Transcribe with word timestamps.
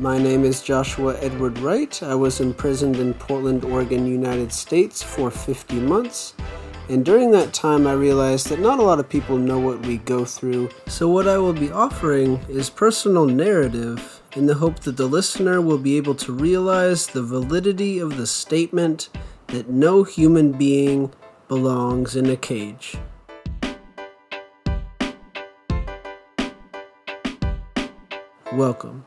My 0.00 0.16
name 0.16 0.44
is 0.44 0.62
Joshua 0.62 1.18
Edward 1.18 1.58
Wright. 1.58 2.00
I 2.04 2.14
was 2.14 2.38
imprisoned 2.38 2.98
in 2.98 3.14
Portland, 3.14 3.64
Oregon, 3.64 4.06
United 4.06 4.52
States 4.52 5.02
for 5.02 5.28
50 5.28 5.80
months. 5.80 6.34
And 6.88 7.04
during 7.04 7.32
that 7.32 7.52
time, 7.52 7.84
I 7.84 7.94
realized 7.94 8.48
that 8.48 8.60
not 8.60 8.78
a 8.78 8.82
lot 8.82 9.00
of 9.00 9.08
people 9.08 9.36
know 9.36 9.58
what 9.58 9.84
we 9.84 9.96
go 9.96 10.24
through. 10.24 10.68
So, 10.86 11.08
what 11.08 11.26
I 11.26 11.36
will 11.38 11.52
be 11.52 11.72
offering 11.72 12.38
is 12.48 12.70
personal 12.70 13.26
narrative 13.26 14.22
in 14.36 14.46
the 14.46 14.54
hope 14.54 14.78
that 14.80 14.96
the 14.96 15.08
listener 15.08 15.60
will 15.60 15.78
be 15.78 15.96
able 15.96 16.14
to 16.14 16.32
realize 16.32 17.08
the 17.08 17.24
validity 17.24 17.98
of 17.98 18.16
the 18.16 18.26
statement 18.28 19.08
that 19.48 19.68
no 19.68 20.04
human 20.04 20.52
being 20.52 21.12
belongs 21.48 22.14
in 22.14 22.26
a 22.30 22.36
cage. 22.36 22.96
Welcome. 28.52 29.04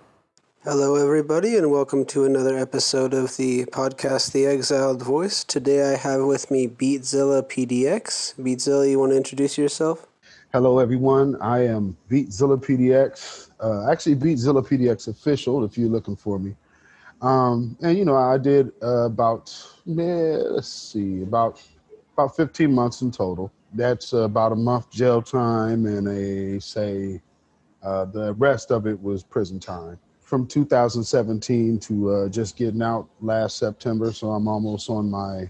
Hello, 0.64 0.94
everybody, 0.94 1.58
and 1.58 1.72
welcome 1.72 2.06
to 2.06 2.24
another 2.24 2.56
episode 2.56 3.16
of 3.16 3.36
the 3.38 3.66
podcast, 3.66 4.32
The 4.32 4.46
Exiled 4.46 5.02
Voice. 5.02 5.44
Today 5.44 5.92
I 5.92 5.98
have 5.98 6.22
with 6.22 6.52
me 6.52 6.68
Beatzilla 6.68 7.42
PDX. 7.42 8.36
Beatzilla, 8.36 8.88
you 8.88 9.00
want 9.00 9.12
to 9.12 9.18
introduce 9.18 9.58
yourself? 9.58 10.06
Hello, 10.54 10.78
everyone. 10.78 11.36
I 11.42 11.66
am 11.66 11.98
Beatzilla 12.12 12.64
PDX. 12.64 13.50
Uh, 13.60 13.92
actually, 13.92 14.16
Beatzilla 14.18 14.64
PDX 14.64 15.08
official, 15.08 15.64
if 15.64 15.80
you're 15.80 15.90
looking 15.90 16.16
for 16.16 16.38
me. 16.38 16.56
Um, 17.24 17.76
and 17.82 17.98
you 17.98 18.06
know, 18.06 18.16
I 18.16 18.38
did 18.38 18.72
uh, 18.84 19.06
about 19.06 19.52
man, 19.88 20.54
let's 20.54 20.68
see, 20.68 21.24
about 21.24 21.60
about 22.14 22.36
15 22.36 22.72
months 22.72 23.02
in 23.02 23.10
total. 23.10 23.52
That's 23.74 24.14
uh, 24.14 24.26
about 24.26 24.52
a 24.52 24.56
month 24.56 24.92
jail 24.92 25.24
time 25.24 25.88
and 25.88 26.08
a 26.08 26.62
say 26.62 27.20
uh, 27.82 28.06
the 28.06 28.36
rest 28.36 28.70
of 28.70 28.86
it 28.86 29.02
was 29.02 29.24
prison 29.24 29.60
time 29.60 29.98
from 30.32 30.48
2017 30.48 31.78
to 31.78 32.10
uh, 32.10 32.30
just 32.30 32.56
getting 32.56 32.82
out 32.82 33.06
last 33.20 33.58
September. 33.58 34.14
So 34.14 34.32
I'm 34.32 34.48
almost 34.48 34.90
on 34.90 35.12
my 35.12 35.50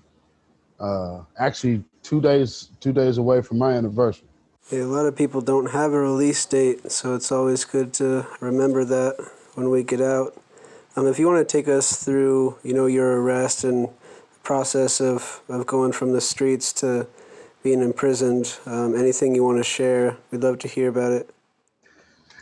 uh, 0.79 1.21
actually 1.37 1.83
two 2.01 2.19
days 2.19 2.69
two 2.79 2.91
days 2.91 3.19
away 3.19 3.43
from 3.43 3.59
my 3.59 3.73
anniversary. 3.73 4.27
Yeah, 4.71 4.85
a 4.85 4.85
lot 4.85 5.05
of 5.05 5.15
people 5.15 5.39
don't 5.39 5.69
have 5.69 5.93
a 5.93 5.99
release 5.99 6.43
date, 6.45 6.91
so 6.91 7.13
it's 7.13 7.31
always 7.31 7.63
good 7.63 7.93
to 8.01 8.25
remember 8.39 8.83
that 8.85 9.23
when 9.53 9.69
we 9.69 9.83
get 9.83 10.01
out. 10.01 10.35
Um, 10.95 11.05
if 11.05 11.19
you 11.19 11.27
want 11.27 11.47
to 11.47 11.57
take 11.57 11.67
us 11.67 12.03
through, 12.03 12.57
you 12.63 12.73
know, 12.73 12.87
your 12.87 13.21
arrest 13.21 13.63
and 13.63 13.87
process 14.41 14.99
of, 14.99 15.43
of 15.47 15.67
going 15.67 15.91
from 15.91 16.13
the 16.13 16.21
streets 16.21 16.73
to 16.81 17.05
being 17.61 17.83
imprisoned, 17.83 18.57
um, 18.65 18.95
anything 18.95 19.35
you 19.35 19.43
want 19.43 19.59
to 19.59 19.63
share, 19.63 20.17
we'd 20.31 20.41
love 20.41 20.57
to 20.57 20.67
hear 20.67 20.89
about 20.89 21.11
it. 21.11 21.29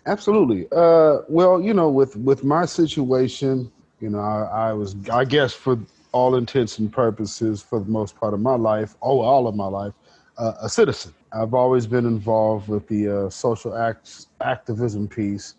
Absolutely. 0.09 0.67
Uh, 0.71 1.19
well, 1.27 1.61
you 1.61 1.71
know, 1.71 1.87
with 1.87 2.15
with 2.15 2.43
my 2.43 2.65
situation, 2.65 3.71
you 3.99 4.09
know, 4.09 4.19
I, 4.19 4.69
I, 4.69 4.73
was, 4.73 4.95
I 5.13 5.23
guess, 5.23 5.53
for 5.53 5.77
all 6.13 6.35
intents 6.35 6.79
and 6.79 6.91
purposes, 6.91 7.61
for 7.61 7.79
the 7.79 7.91
most 7.91 8.15
part 8.15 8.33
of 8.33 8.39
my 8.39 8.55
life, 8.55 8.95
oh, 9.03 9.19
all 9.19 9.45
of 9.45 9.55
my 9.55 9.67
life, 9.67 9.93
uh, 10.39 10.53
a 10.63 10.67
citizen. 10.67 11.13
I've 11.31 11.53
always 11.53 11.85
been 11.85 12.07
involved 12.07 12.69
with 12.69 12.87
the 12.87 13.25
uh, 13.25 13.29
social 13.29 13.77
act, 13.77 14.25
activism 14.41 15.07
piece. 15.07 15.53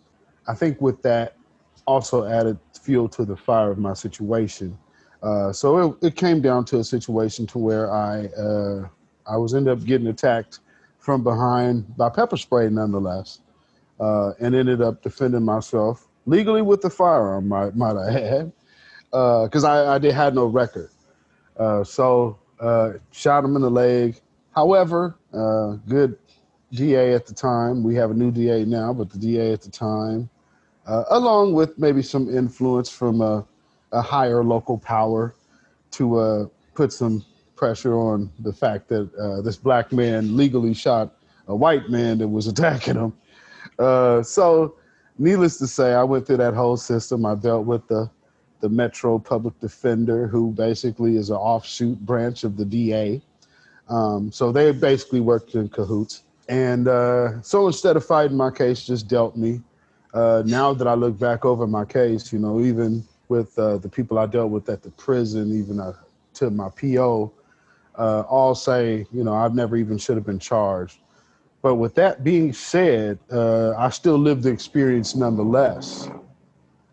I 0.48 0.54
think 0.56 0.80
with 0.80 1.00
that, 1.02 1.36
also 1.86 2.24
added 2.24 2.58
fuel 2.82 3.08
to 3.10 3.24
the 3.24 3.36
fire 3.36 3.70
of 3.70 3.78
my 3.78 3.94
situation. 3.94 4.76
Uh, 5.22 5.52
so 5.52 5.92
it, 6.02 6.06
it, 6.08 6.16
came 6.16 6.40
down 6.40 6.64
to 6.64 6.80
a 6.80 6.84
situation 6.84 7.46
to 7.46 7.58
where 7.58 7.92
I 7.92 8.26
uh, 8.26 8.88
I 9.28 9.36
was 9.36 9.54
ended 9.54 9.78
up 9.78 9.84
getting 9.84 10.08
attacked 10.08 10.58
from 10.98 11.22
behind 11.22 11.96
by 11.96 12.08
pepper 12.08 12.36
spray, 12.36 12.68
nonetheless 12.68 13.38
uh, 14.00 14.32
and 14.40 14.54
ended 14.54 14.80
up 14.80 15.02
defending 15.02 15.44
myself 15.44 16.08
legally 16.26 16.62
with 16.62 16.80
the 16.80 16.90
firearm, 16.90 17.48
might, 17.48 17.76
might 17.76 17.96
I 17.96 18.20
add, 18.20 18.52
because 19.10 19.64
uh, 19.64 19.70
I, 19.70 19.94
I 19.94 19.98
did, 19.98 20.14
had 20.14 20.34
no 20.34 20.46
record. 20.46 20.90
Uh, 21.58 21.84
so 21.84 22.38
uh, 22.58 22.92
shot 23.12 23.44
him 23.44 23.56
in 23.56 23.62
the 23.62 23.70
leg. 23.70 24.18
However, 24.52 25.16
uh, 25.34 25.76
good 25.86 26.16
DA 26.72 27.14
at 27.14 27.26
the 27.26 27.34
time. 27.34 27.82
We 27.82 27.94
have 27.96 28.10
a 28.10 28.14
new 28.14 28.30
DA 28.30 28.64
now, 28.64 28.92
but 28.92 29.10
the 29.10 29.18
DA 29.18 29.52
at 29.52 29.60
the 29.60 29.70
time, 29.70 30.30
uh, 30.86 31.04
along 31.10 31.52
with 31.52 31.78
maybe 31.78 32.02
some 32.02 32.28
influence 32.34 32.88
from 32.88 33.20
a, 33.20 33.44
a 33.92 34.00
higher 34.00 34.42
local 34.42 34.78
power 34.78 35.34
to 35.92 36.50
put 36.74 36.92
some 36.92 37.24
pressure 37.56 37.94
on 37.94 38.30
the 38.38 38.52
fact 38.52 38.88
that 38.88 39.42
this 39.44 39.56
black 39.56 39.92
man 39.92 40.36
legally 40.36 40.72
shot 40.72 41.16
a 41.48 41.54
white 41.54 41.90
man 41.90 42.18
that 42.18 42.28
was 42.28 42.46
attacking 42.46 42.94
him 42.94 43.12
uh, 43.80 44.22
so, 44.22 44.76
needless 45.18 45.56
to 45.58 45.66
say, 45.66 45.94
I 45.94 46.02
went 46.02 46.26
through 46.26 46.38
that 46.38 46.54
whole 46.54 46.76
system. 46.76 47.26
I 47.26 47.34
dealt 47.34 47.66
with 47.66 47.86
the 47.88 48.10
the 48.60 48.68
Metro 48.68 49.18
Public 49.18 49.58
Defender, 49.60 50.26
who 50.26 50.52
basically 50.52 51.16
is 51.16 51.30
an 51.30 51.36
offshoot 51.36 51.98
branch 52.00 52.44
of 52.44 52.56
the 52.56 52.64
DA. 52.64 53.22
Um, 53.88 54.30
so 54.30 54.52
they 54.52 54.70
basically 54.70 55.20
worked 55.20 55.54
in 55.54 55.68
cahoots. 55.68 56.22
And 56.48 56.86
uh, 56.86 57.40
so 57.42 57.66
instead 57.66 57.96
of 57.96 58.04
fighting 58.04 58.36
my 58.36 58.50
case, 58.50 58.86
just 58.86 59.08
dealt 59.08 59.36
me. 59.36 59.60
Uh, 60.12 60.42
now 60.44 60.74
that 60.74 60.86
I 60.86 60.94
look 60.94 61.18
back 61.18 61.44
over 61.44 61.66
my 61.66 61.84
case, 61.84 62.32
you 62.32 62.38
know, 62.38 62.60
even 62.60 63.06
with 63.28 63.58
uh, 63.58 63.78
the 63.78 63.88
people 63.88 64.18
I 64.18 64.26
dealt 64.26 64.50
with 64.50 64.68
at 64.68 64.82
the 64.82 64.90
prison, 64.90 65.58
even 65.58 65.80
uh, 65.80 65.94
to 66.34 66.50
my 66.50 66.68
PO, 66.70 67.32
uh, 67.96 68.20
all 68.22 68.54
say, 68.54 69.06
you 69.12 69.24
know, 69.24 69.34
I've 69.34 69.54
never 69.54 69.76
even 69.76 69.98
should 69.98 70.16
have 70.16 70.26
been 70.26 70.38
charged. 70.38 70.98
But 71.62 71.74
with 71.74 71.94
that 71.96 72.24
being 72.24 72.52
said, 72.52 73.18
uh, 73.30 73.72
I 73.76 73.90
still 73.90 74.16
live 74.16 74.42
the 74.42 74.50
experience 74.50 75.14
nonetheless. 75.14 76.08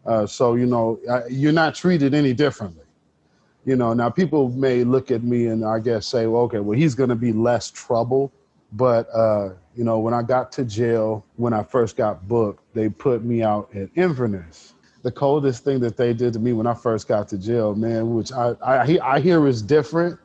Uh, 0.05 0.25
so, 0.25 0.55
you 0.55 0.65
know, 0.65 0.99
I, 1.09 1.27
you're 1.29 1.53
not 1.53 1.75
treated 1.75 2.13
any 2.13 2.33
differently. 2.33 2.83
You 3.65 3.75
know, 3.75 3.93
now 3.93 4.09
people 4.09 4.49
may 4.49 4.83
look 4.83 5.11
at 5.11 5.23
me 5.23 5.47
and 5.47 5.65
I 5.65 5.79
guess 5.79 6.07
say, 6.07 6.27
well, 6.27 6.43
okay, 6.43 6.59
well, 6.59 6.77
he's 6.77 6.95
going 6.95 7.09
to 7.09 7.15
be 7.15 7.33
less 7.33 7.71
trouble. 7.71 8.31
But, 8.73 9.07
uh, 9.13 9.53
you 9.75 9.83
know, 9.83 9.99
when 9.99 10.13
I 10.13 10.21
got 10.21 10.51
to 10.53 10.65
jail, 10.65 11.25
when 11.35 11.53
I 11.53 11.63
first 11.63 11.95
got 11.95 12.27
booked, 12.27 12.63
they 12.73 12.89
put 12.89 13.23
me 13.23 13.43
out 13.43 13.73
at 13.75 13.89
Inverness. 13.95 14.73
The 15.03 15.11
coldest 15.11 15.63
thing 15.63 15.79
that 15.81 15.95
they 15.95 16.13
did 16.13 16.33
to 16.33 16.39
me 16.39 16.51
when 16.51 16.67
I 16.67 16.73
first 16.73 17.07
got 17.07 17.29
to 17.29 17.37
jail, 17.37 17.75
man, 17.75 18.13
which 18.13 18.31
I, 18.33 18.55
I, 18.61 18.99
I 19.01 19.19
hear 19.21 19.47
is 19.47 19.61
different, 19.61 20.19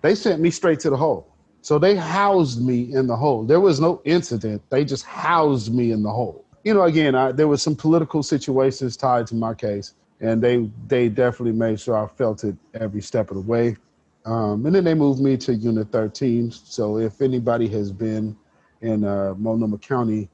they 0.00 0.14
sent 0.14 0.40
me 0.40 0.50
straight 0.50 0.80
to 0.80 0.90
the 0.90 0.96
hole. 0.96 1.33
So 1.64 1.78
they 1.78 1.96
housed 1.96 2.62
me 2.62 2.92
in 2.92 3.06
the 3.06 3.16
hole. 3.16 3.42
There 3.42 3.58
was 3.58 3.80
no 3.80 4.02
incident. 4.04 4.60
They 4.68 4.84
just 4.84 5.06
housed 5.06 5.74
me 5.74 5.92
in 5.92 6.02
the 6.02 6.10
hole. 6.10 6.44
You 6.62 6.74
know, 6.74 6.82
again, 6.82 7.14
I, 7.14 7.32
there 7.32 7.48
was 7.48 7.62
some 7.62 7.74
political 7.74 8.22
situations 8.22 8.98
tied 8.98 9.26
to 9.28 9.34
my 9.34 9.54
case, 9.54 9.94
and 10.20 10.42
they 10.42 10.68
they 10.88 11.08
definitely 11.08 11.58
made 11.58 11.80
sure 11.80 11.96
I 11.96 12.06
felt 12.06 12.44
it 12.44 12.54
every 12.74 13.00
step 13.00 13.30
of 13.30 13.36
the 13.36 13.42
way. 13.42 13.78
Um, 14.26 14.66
and 14.66 14.74
then 14.74 14.84
they 14.84 14.92
moved 14.92 15.22
me 15.22 15.38
to 15.38 15.54
Unit 15.54 15.90
13. 15.90 16.50
So 16.50 16.98
if 16.98 17.22
anybody 17.22 17.66
has 17.68 17.90
been 17.90 18.36
in 18.82 19.02
uh, 19.02 19.32
Multnomah 19.38 19.78
County 19.78 20.28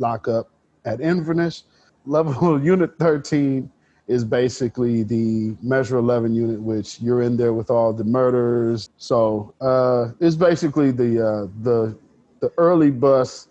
lockup 0.00 0.50
at 0.84 1.00
Inverness, 1.00 1.62
level 2.06 2.60
Unit 2.60 2.98
13 2.98 3.70
is 4.08 4.24
basically 4.24 5.02
the 5.02 5.56
Measure 5.62 5.96
11 5.96 6.34
unit, 6.34 6.60
which 6.60 7.00
you're 7.00 7.22
in 7.22 7.36
there 7.36 7.52
with 7.52 7.70
all 7.70 7.92
the 7.92 8.04
murders. 8.04 8.90
So 8.96 9.54
uh, 9.60 10.12
it's 10.20 10.36
basically 10.36 10.90
the 10.90 11.26
uh, 11.26 11.46
the 11.62 11.96
the 12.40 12.52
early 12.58 12.90
bus 12.90 13.48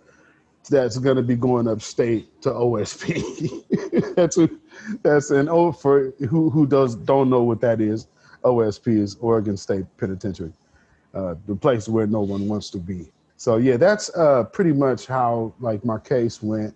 that's 0.70 0.98
going 0.98 1.16
to 1.16 1.24
be 1.24 1.36
going 1.36 1.68
upstate 1.68 2.42
to 2.42 2.50
OSP. 2.50 4.16
that's 4.16 4.36
who, 4.36 4.60
that's 5.02 5.32
an 5.32 5.50
oh 5.50 5.72
for 5.72 6.14
who 6.30 6.50
who 6.50 6.68
does 6.68 6.96
don't 6.96 7.30
know 7.30 7.44
what 7.44 7.62
that 7.62 7.82
is. 7.82 8.08
OSP 8.44 8.98
is 8.98 9.18
Oregon 9.22 9.56
State 9.56 9.86
Penitentiary, 9.98 10.54
uh, 11.14 11.36
the 11.48 11.56
place 11.56 11.88
where 11.88 12.08
no 12.08 12.22
one 12.22 12.48
wants 12.48 12.70
to 12.72 12.78
be. 12.78 13.12
So 13.38 13.58
yeah, 13.58 13.78
that's 13.78 14.10
uh, 14.16 14.44
pretty 14.46 14.74
much 14.74 15.08
how 15.08 15.54
like 15.60 15.84
my 15.86 15.98
case 15.98 16.44
went. 16.44 16.76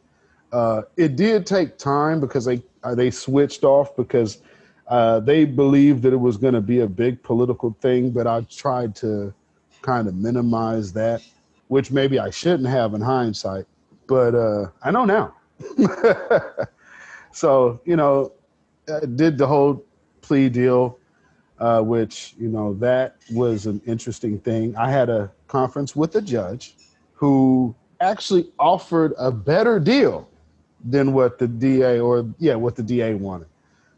Uh, 0.56 0.84
it 0.96 1.18
did 1.18 1.46
take 1.46 1.78
time 1.78 2.22
because 2.22 2.46
they 2.46 2.64
uh, 2.86 2.96
they 2.96 3.12
switched 3.12 3.66
off 3.66 3.94
because 3.98 4.38
uh, 4.88 5.20
they 5.20 5.44
believed 5.44 6.02
that 6.02 6.14
it 6.14 6.20
was 6.20 6.38
going 6.38 6.54
to 6.54 6.62
be 6.62 6.80
a 6.80 6.88
big 6.88 7.22
political 7.24 7.76
thing, 7.82 8.10
but 8.10 8.26
I 8.26 8.40
tried 8.44 8.96
to 8.98 9.34
kind 9.82 10.08
of 10.08 10.16
minimize 10.16 10.94
that, 10.94 11.22
which 11.68 11.92
maybe 11.92 12.20
I 12.20 12.30
shouldn't 12.30 12.70
have 12.70 12.94
in 12.94 13.02
hindsight, 13.02 13.66
but 14.08 14.34
uh, 14.34 14.68
I 14.82 14.92
know 14.92 15.04
now. 15.04 15.36
so 17.34 17.82
you 17.84 17.98
know, 17.98 18.32
I 18.88 19.06
did 19.08 19.38
the 19.38 19.48
whole 19.48 19.84
plea 20.22 20.48
deal, 20.48 20.98
uh, 21.60 21.82
which 21.82 22.34
you 22.40 22.48
know 22.48 22.76
that 22.76 23.18
was 23.30 23.66
an 23.66 23.82
interesting 23.86 24.40
thing. 24.40 24.74
I 24.78 24.90
had 24.90 25.10
a 25.10 25.30
conference 25.50 25.98
with 25.98 26.16
a 26.16 26.22
judge 26.22 26.78
who 27.12 27.76
actually 28.00 28.48
offered 28.58 29.14
a 29.18 29.34
better 29.34 29.82
deal 29.82 30.30
than 30.86 31.14
what 31.14 31.40
the 31.40 31.48
DA 31.48 32.00
or 32.00 32.26
yeah, 32.40 32.56
what 32.56 32.76
the 32.76 32.84
DA 32.84 33.16
wanted. 33.16 33.48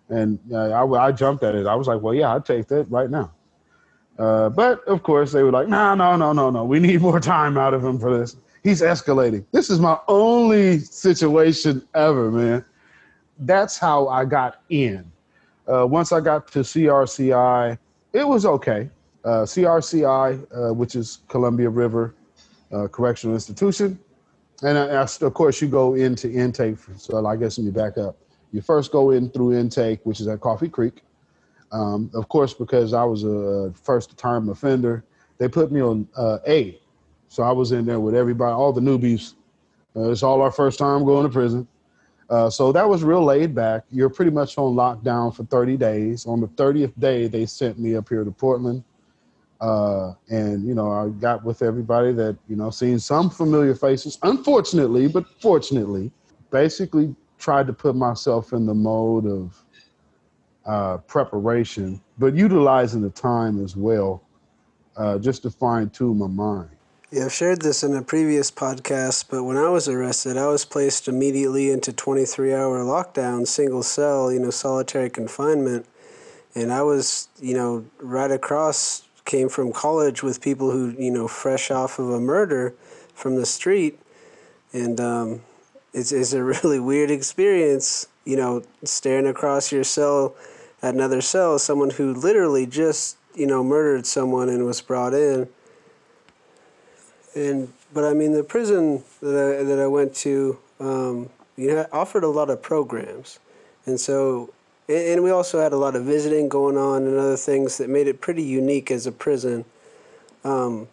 And 0.09 0.39
uh, 0.51 0.69
I, 0.69 1.07
I 1.07 1.11
jumped 1.11 1.43
at 1.43 1.53
it. 1.53 1.67
I 1.67 1.75
was 1.75 1.87
like, 1.87 2.01
well, 2.01 2.13
yeah, 2.13 2.33
I'd 2.33 2.45
take 2.45 2.67
that 2.67 2.89
right 2.89 3.09
now. 3.09 3.33
Uh, 4.17 4.49
but 4.49 4.83
of 4.87 5.03
course, 5.03 5.31
they 5.31 5.43
were 5.43 5.51
like, 5.51 5.67
no, 5.67 5.93
no, 5.93 6.15
no, 6.15 6.33
no, 6.33 6.49
no. 6.49 6.63
We 6.63 6.79
need 6.79 7.01
more 7.01 7.19
time 7.19 7.57
out 7.57 7.73
of 7.73 7.83
him 7.83 7.99
for 7.99 8.17
this. 8.17 8.37
He's 8.63 8.81
escalating. 8.81 9.45
This 9.51 9.69
is 9.69 9.79
my 9.79 9.97
only 10.07 10.79
situation 10.79 11.85
ever, 11.93 12.31
man. 12.31 12.65
that's 13.39 13.77
how 13.77 14.07
I 14.07 14.25
got 14.25 14.61
in. 14.69 15.09
Uh, 15.71 15.85
once 15.85 16.11
I 16.11 16.21
got 16.21 16.47
to 16.53 16.59
CRCI, 16.59 17.77
it 18.13 18.27
was 18.27 18.45
okay. 18.45 18.89
Uh, 19.23 19.43
CRCI, 19.43 20.47
uh, 20.69 20.73
which 20.73 20.95
is 20.95 21.19
Columbia 21.27 21.69
River 21.69 22.15
uh, 22.71 22.87
Correctional 22.87 23.35
Institution, 23.35 23.99
and 24.63 24.77
I, 24.77 25.01
of 25.01 25.33
course 25.33 25.61
you 25.61 25.67
go 25.67 25.95
into 25.95 26.31
intake. 26.31 26.77
So 26.97 27.25
I 27.25 27.35
guess 27.35 27.57
let 27.57 27.65
me 27.65 27.71
back 27.71 27.97
up. 27.97 28.17
You 28.51 28.61
first 28.61 28.91
go 28.91 29.11
in 29.11 29.29
through 29.29 29.53
intake, 29.57 29.99
which 30.03 30.19
is 30.19 30.27
at 30.27 30.39
Coffee 30.39 30.69
Creek. 30.69 31.03
Um, 31.71 32.09
of 32.13 32.29
course, 32.29 32.53
because 32.53 32.93
I 32.93 33.03
was 33.03 33.23
a 33.23 33.73
first 33.83 34.17
time 34.17 34.49
offender, 34.49 35.03
they 35.37 35.47
put 35.47 35.71
me 35.71 35.81
on 35.81 36.07
uh, 36.15 36.39
A. 36.47 36.79
So 37.27 37.43
I 37.43 37.51
was 37.51 37.71
in 37.71 37.85
there 37.85 37.99
with 37.99 38.15
everybody, 38.15 38.53
all 38.53 38.71
the 38.71 38.81
newbies. 38.81 39.33
Uh, 39.95 40.11
it's 40.11 40.23
all 40.23 40.41
our 40.41 40.51
first 40.51 40.79
time 40.79 41.03
going 41.05 41.23
to 41.25 41.31
prison. 41.31 41.67
Uh, 42.29 42.49
so 42.49 42.71
that 42.71 42.87
was 42.87 43.03
real 43.03 43.23
laid 43.23 43.55
back. 43.55 43.83
You're 43.89 44.09
pretty 44.09 44.31
much 44.31 44.57
on 44.57 44.75
lockdown 44.75 45.33
for 45.35 45.43
30 45.45 45.77
days. 45.77 46.25
On 46.25 46.41
the 46.41 46.47
30th 46.47 46.93
day, 46.99 47.27
they 47.27 47.45
sent 47.45 47.79
me 47.79 47.95
up 47.95 48.09
here 48.09 48.23
to 48.23 48.31
Portland. 48.31 48.83
Uh, 49.59 50.13
and, 50.29 50.67
you 50.67 50.75
know, 50.75 50.91
I 50.91 51.09
got 51.09 51.43
with 51.43 51.61
everybody 51.61 52.13
that, 52.13 52.37
you 52.47 52.55
know, 52.55 52.69
seeing 52.69 52.99
some 52.99 53.29
familiar 53.29 53.73
faces, 53.73 54.19
unfortunately, 54.23 55.07
but 55.07 55.25
fortunately, 55.41 56.11
basically 56.51 57.15
tried 57.39 57.67
to 57.67 57.73
put 57.73 57.95
myself 57.95 58.53
in 58.53 58.65
the 58.65 58.73
mode 58.73 59.25
of 59.25 59.63
uh, 60.65 60.97
preparation, 60.97 62.01
but 62.17 62.35
utilizing 62.35 63.01
the 63.01 63.09
time 63.09 63.63
as 63.63 63.75
well, 63.75 64.21
uh, 64.95 65.17
just 65.17 65.43
to 65.43 65.49
fine 65.49 65.89
tune 65.89 66.17
my 66.17 66.27
mind. 66.27 66.69
Yeah, 67.09 67.25
I've 67.25 67.33
shared 67.33 67.61
this 67.61 67.83
in 67.83 67.95
a 67.95 68.01
previous 68.01 68.51
podcast, 68.51 69.25
but 69.29 69.45
when 69.45 69.55
I 69.55 69.69
was 69.69 69.87
arrested, 69.87 70.35
I 70.35 70.47
was 70.47 70.65
placed 70.65 71.07
immediately 71.07 71.71
into 71.71 71.93
23 71.93 72.53
hour 72.53 72.83
lockdown, 72.83 73.47
single 73.47 73.81
cell, 73.81 74.29
you 74.29 74.41
know, 74.41 74.49
solitary 74.49 75.09
confinement. 75.09 75.85
And 76.53 76.73
I 76.73 76.81
was, 76.81 77.29
you 77.39 77.53
know, 77.53 77.85
right 77.99 78.29
across, 78.29 79.06
came 79.27 79.47
from 79.47 79.71
college 79.71 80.23
with 80.23 80.41
people 80.41 80.71
who, 80.71 80.95
you 80.97 81.11
know, 81.11 81.27
fresh 81.27 81.69
off 81.69 81.99
of 81.99 82.09
a 82.09 82.19
murder 82.19 82.73
from 83.13 83.35
the 83.35 83.45
street. 83.45 83.99
And 84.73 84.99
um, 84.99 85.41
it's, 85.93 86.11
it's 86.11 86.33
a 86.33 86.43
really 86.63 86.79
weird 86.79 87.11
experience, 87.11 88.07
you 88.25 88.35
know, 88.35 88.63
staring 88.83 89.27
across 89.27 89.71
your 89.71 89.83
cell 89.83 90.35
at 90.81 90.95
another 90.95 91.21
cell, 91.21 91.59
someone 91.59 91.91
who 91.91 92.15
literally 92.15 92.65
just, 92.65 93.17
you 93.35 93.45
know, 93.45 93.63
murdered 93.63 94.07
someone 94.07 94.49
and 94.49 94.65
was 94.65 94.81
brought 94.81 95.13
in 95.13 95.47
and 97.37 97.71
but 97.93 98.03
I 98.03 98.13
mean 98.13 98.33
the 98.33 98.43
prison 98.43 99.03
that 99.21 99.59
I, 99.59 99.63
that 99.63 99.79
I 99.79 99.87
went 99.87 100.13
to, 100.15 100.57
um, 100.79 101.29
you 101.55 101.73
know, 101.73 101.85
offered 101.91 102.23
a 102.23 102.27
lot 102.27 102.49
of 102.49 102.61
programs, 102.61 103.39
and 103.85 103.99
so 103.99 104.53
and 104.89 105.23
we 105.23 105.31
also 105.31 105.61
had 105.61 105.73
a 105.73 105.77
lot 105.77 105.95
of 105.95 106.05
visiting 106.05 106.47
going 106.49 106.77
on 106.77 107.03
and 107.03 107.17
other 107.17 107.37
things 107.37 107.77
that 107.77 107.89
made 107.89 108.07
it 108.07 108.21
pretty 108.21 108.43
unique 108.43 108.89
as 108.89 109.05
a 109.05 109.11
prison. 109.11 109.65
Um, 110.43 110.87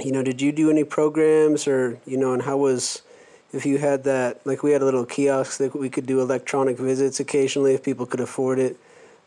you 0.00 0.10
know, 0.10 0.22
did 0.22 0.40
you 0.40 0.52
do 0.52 0.70
any 0.70 0.84
programs 0.84 1.68
or 1.68 1.98
you 2.06 2.16
know, 2.16 2.32
and 2.32 2.42
how 2.42 2.56
was 2.56 3.02
if 3.52 3.66
you 3.66 3.78
had 3.78 4.04
that 4.04 4.44
like 4.46 4.62
we 4.62 4.72
had 4.72 4.82
a 4.82 4.84
little 4.84 5.04
kiosk 5.04 5.58
that 5.58 5.78
we 5.78 5.90
could 5.90 6.06
do 6.06 6.20
electronic 6.20 6.78
visits 6.78 7.20
occasionally 7.20 7.74
if 7.74 7.82
people 7.82 8.06
could 8.06 8.20
afford 8.20 8.58
it. 8.58 8.76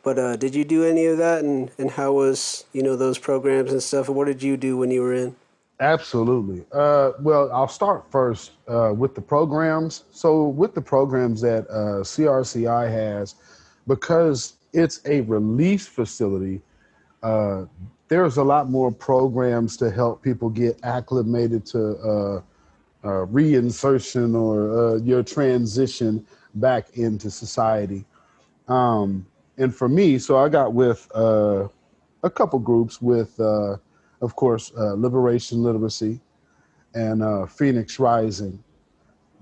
But 0.03 0.19
uh, 0.19 0.35
did 0.35 0.53
you 0.53 0.63
do 0.63 0.83
any 0.83 1.07
of 1.07 1.17
that, 1.17 1.43
and, 1.43 1.71
and 1.79 1.89
how 1.89 2.13
was 2.13 2.65
you 2.73 2.83
know 2.83 2.95
those 2.95 3.17
programs 3.17 3.71
and 3.71 3.81
stuff? 3.81 4.07
And 4.07 4.15
what 4.15 4.25
did 4.25 4.43
you 4.43 4.55
do 4.55 4.77
when 4.77 4.91
you 4.91 5.01
were 5.01 5.13
in? 5.13 5.35
Absolutely. 5.79 6.63
Uh, 6.71 7.11
well, 7.19 7.51
I'll 7.51 7.67
start 7.67 8.05
first 8.09 8.51
uh, 8.67 8.93
with 8.95 9.13
the 9.13 9.21
programs. 9.21 10.03
So, 10.11 10.47
with 10.47 10.73
the 10.73 10.81
programs 10.81 11.41
that 11.41 11.67
uh, 11.69 12.03
CRCI 12.03 12.89
has, 12.89 13.35
because 13.87 14.53
it's 14.73 15.01
a 15.05 15.21
release 15.21 15.87
facility, 15.87 16.61
uh, 17.23 17.65
there's 18.07 18.37
a 18.37 18.43
lot 18.43 18.69
more 18.69 18.91
programs 18.91 19.77
to 19.77 19.89
help 19.89 20.21
people 20.21 20.49
get 20.49 20.79
acclimated 20.83 21.65
to 21.65 21.97
uh, 21.97 22.35
uh, 23.03 23.25
reinsertion 23.27 24.39
or 24.39 24.97
your 24.99 25.23
transition 25.23 26.25
back 26.55 26.97
into 26.97 27.29
society. 27.29 28.05
Um, 28.67 29.25
and 29.57 29.73
for 29.73 29.87
me, 29.89 30.17
so 30.19 30.37
I 30.37 30.49
got 30.49 30.73
with 30.73 31.09
a 31.15 31.69
couple 32.33 32.59
groups 32.59 33.01
with 33.01 33.39
of 34.21 34.35
course, 34.35 34.71
uh, 34.77 34.93
Liberation 34.93 35.63
Literacy 35.63 36.19
and 36.93 37.21
uh, 37.21 37.45
Phoenix 37.45 37.99
Rising 37.99 38.61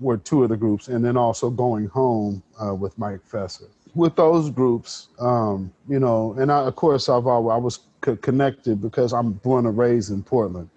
were 0.00 0.16
two 0.16 0.42
of 0.42 0.48
the 0.48 0.56
groups, 0.56 0.88
and 0.88 1.04
then 1.04 1.16
also 1.16 1.50
Going 1.50 1.86
Home 1.86 2.42
uh, 2.62 2.74
with 2.74 2.98
Mike 2.98 3.20
Fesser. 3.26 3.68
With 3.94 4.16
those 4.16 4.50
groups, 4.50 5.08
um, 5.20 5.72
you 5.88 6.00
know, 6.00 6.34
and 6.38 6.50
I, 6.50 6.60
of 6.64 6.74
course, 6.74 7.08
I've 7.08 7.26
always, 7.26 7.54
I 7.54 7.56
was 7.56 7.80
connected 8.22 8.80
because 8.80 9.12
I'm 9.12 9.32
born 9.32 9.66
and 9.66 9.78
raised 9.78 10.10
in 10.10 10.22
Portland. 10.22 10.68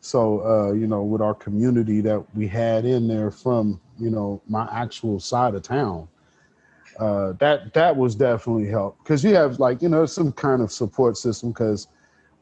So, 0.00 0.40
uh, 0.44 0.72
you 0.72 0.86
know, 0.86 1.02
with 1.02 1.20
our 1.20 1.34
community 1.34 2.00
that 2.02 2.24
we 2.34 2.46
had 2.48 2.84
in 2.84 3.08
there 3.08 3.30
from, 3.30 3.80
you 3.98 4.10
know, 4.10 4.42
my 4.48 4.68
actual 4.72 5.20
side 5.20 5.54
of 5.54 5.62
town, 5.62 6.08
uh, 6.98 7.32
that 7.38 7.72
that 7.74 7.96
was 7.96 8.14
definitely 8.14 8.68
help 8.68 8.96
because 9.02 9.22
you 9.22 9.34
have 9.34 9.58
like 9.58 9.82
you 9.82 9.88
know 9.88 10.06
some 10.06 10.32
kind 10.32 10.62
of 10.62 10.72
support 10.72 11.16
system 11.16 11.50
because 11.50 11.88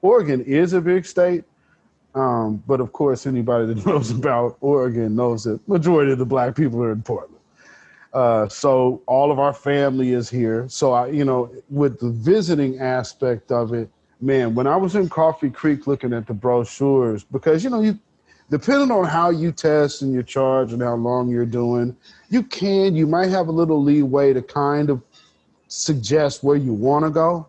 Oregon 0.02 0.42
is 0.42 0.74
a 0.74 0.80
big 0.80 1.06
state, 1.06 1.44
um, 2.14 2.62
but 2.66 2.80
of 2.80 2.92
course, 2.92 3.26
anybody 3.26 3.66
that 3.66 3.86
knows 3.86 4.10
about 4.10 4.56
Oregon 4.60 5.16
knows 5.16 5.44
that 5.44 5.66
majority 5.68 6.12
of 6.12 6.18
the 6.18 6.26
black 6.26 6.54
people 6.54 6.82
are 6.82 6.92
in 6.92 7.02
Portland. 7.02 7.33
Uh, 8.14 8.48
so 8.48 9.02
all 9.06 9.32
of 9.32 9.40
our 9.40 9.52
family 9.52 10.12
is 10.12 10.30
here. 10.30 10.66
So 10.68 10.92
I, 10.92 11.08
you 11.08 11.24
know, 11.24 11.52
with 11.68 11.98
the 11.98 12.10
visiting 12.10 12.78
aspect 12.78 13.50
of 13.50 13.74
it, 13.74 13.90
man, 14.20 14.54
when 14.54 14.68
I 14.68 14.76
was 14.76 14.94
in 14.94 15.08
Coffee 15.08 15.50
Creek 15.50 15.88
looking 15.88 16.12
at 16.12 16.28
the 16.28 16.32
brochures, 16.32 17.24
because 17.24 17.64
you 17.64 17.70
know, 17.70 17.82
you 17.82 17.98
depending 18.50 18.92
on 18.92 19.04
how 19.04 19.30
you 19.30 19.50
test 19.50 20.02
and 20.02 20.12
your 20.12 20.22
charge 20.22 20.72
and 20.72 20.80
how 20.80 20.94
long 20.94 21.28
you're 21.28 21.44
doing, 21.44 21.96
you 22.30 22.44
can, 22.44 22.94
you 22.94 23.06
might 23.06 23.30
have 23.30 23.48
a 23.48 23.52
little 23.52 23.82
leeway 23.82 24.32
to 24.32 24.42
kind 24.42 24.90
of 24.90 25.02
suggest 25.66 26.44
where 26.44 26.56
you 26.56 26.72
want 26.72 27.04
to 27.04 27.10
go. 27.10 27.48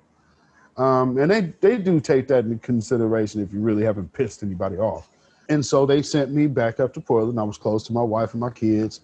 Um, 0.77 1.17
and 1.19 1.29
they, 1.29 1.41
they 1.61 1.77
do 1.77 1.99
take 1.99 2.27
that 2.29 2.45
into 2.45 2.57
consideration 2.57 3.39
if 3.41 3.53
you 3.53 3.59
really 3.59 3.83
haven't 3.83 4.11
pissed 4.13 4.41
anybody 4.41 4.77
off. 4.77 5.09
And 5.47 5.63
so 5.63 5.85
they 5.85 6.01
sent 6.01 6.31
me 6.31 6.47
back 6.47 6.79
up 6.79 6.93
to 6.95 7.01
Portland. 7.01 7.39
I 7.39 7.43
was 7.43 7.57
close 7.57 7.83
to 7.83 7.93
my 7.93 8.01
wife 8.01 8.33
and 8.33 8.41
my 8.41 8.49
kids 8.49 9.01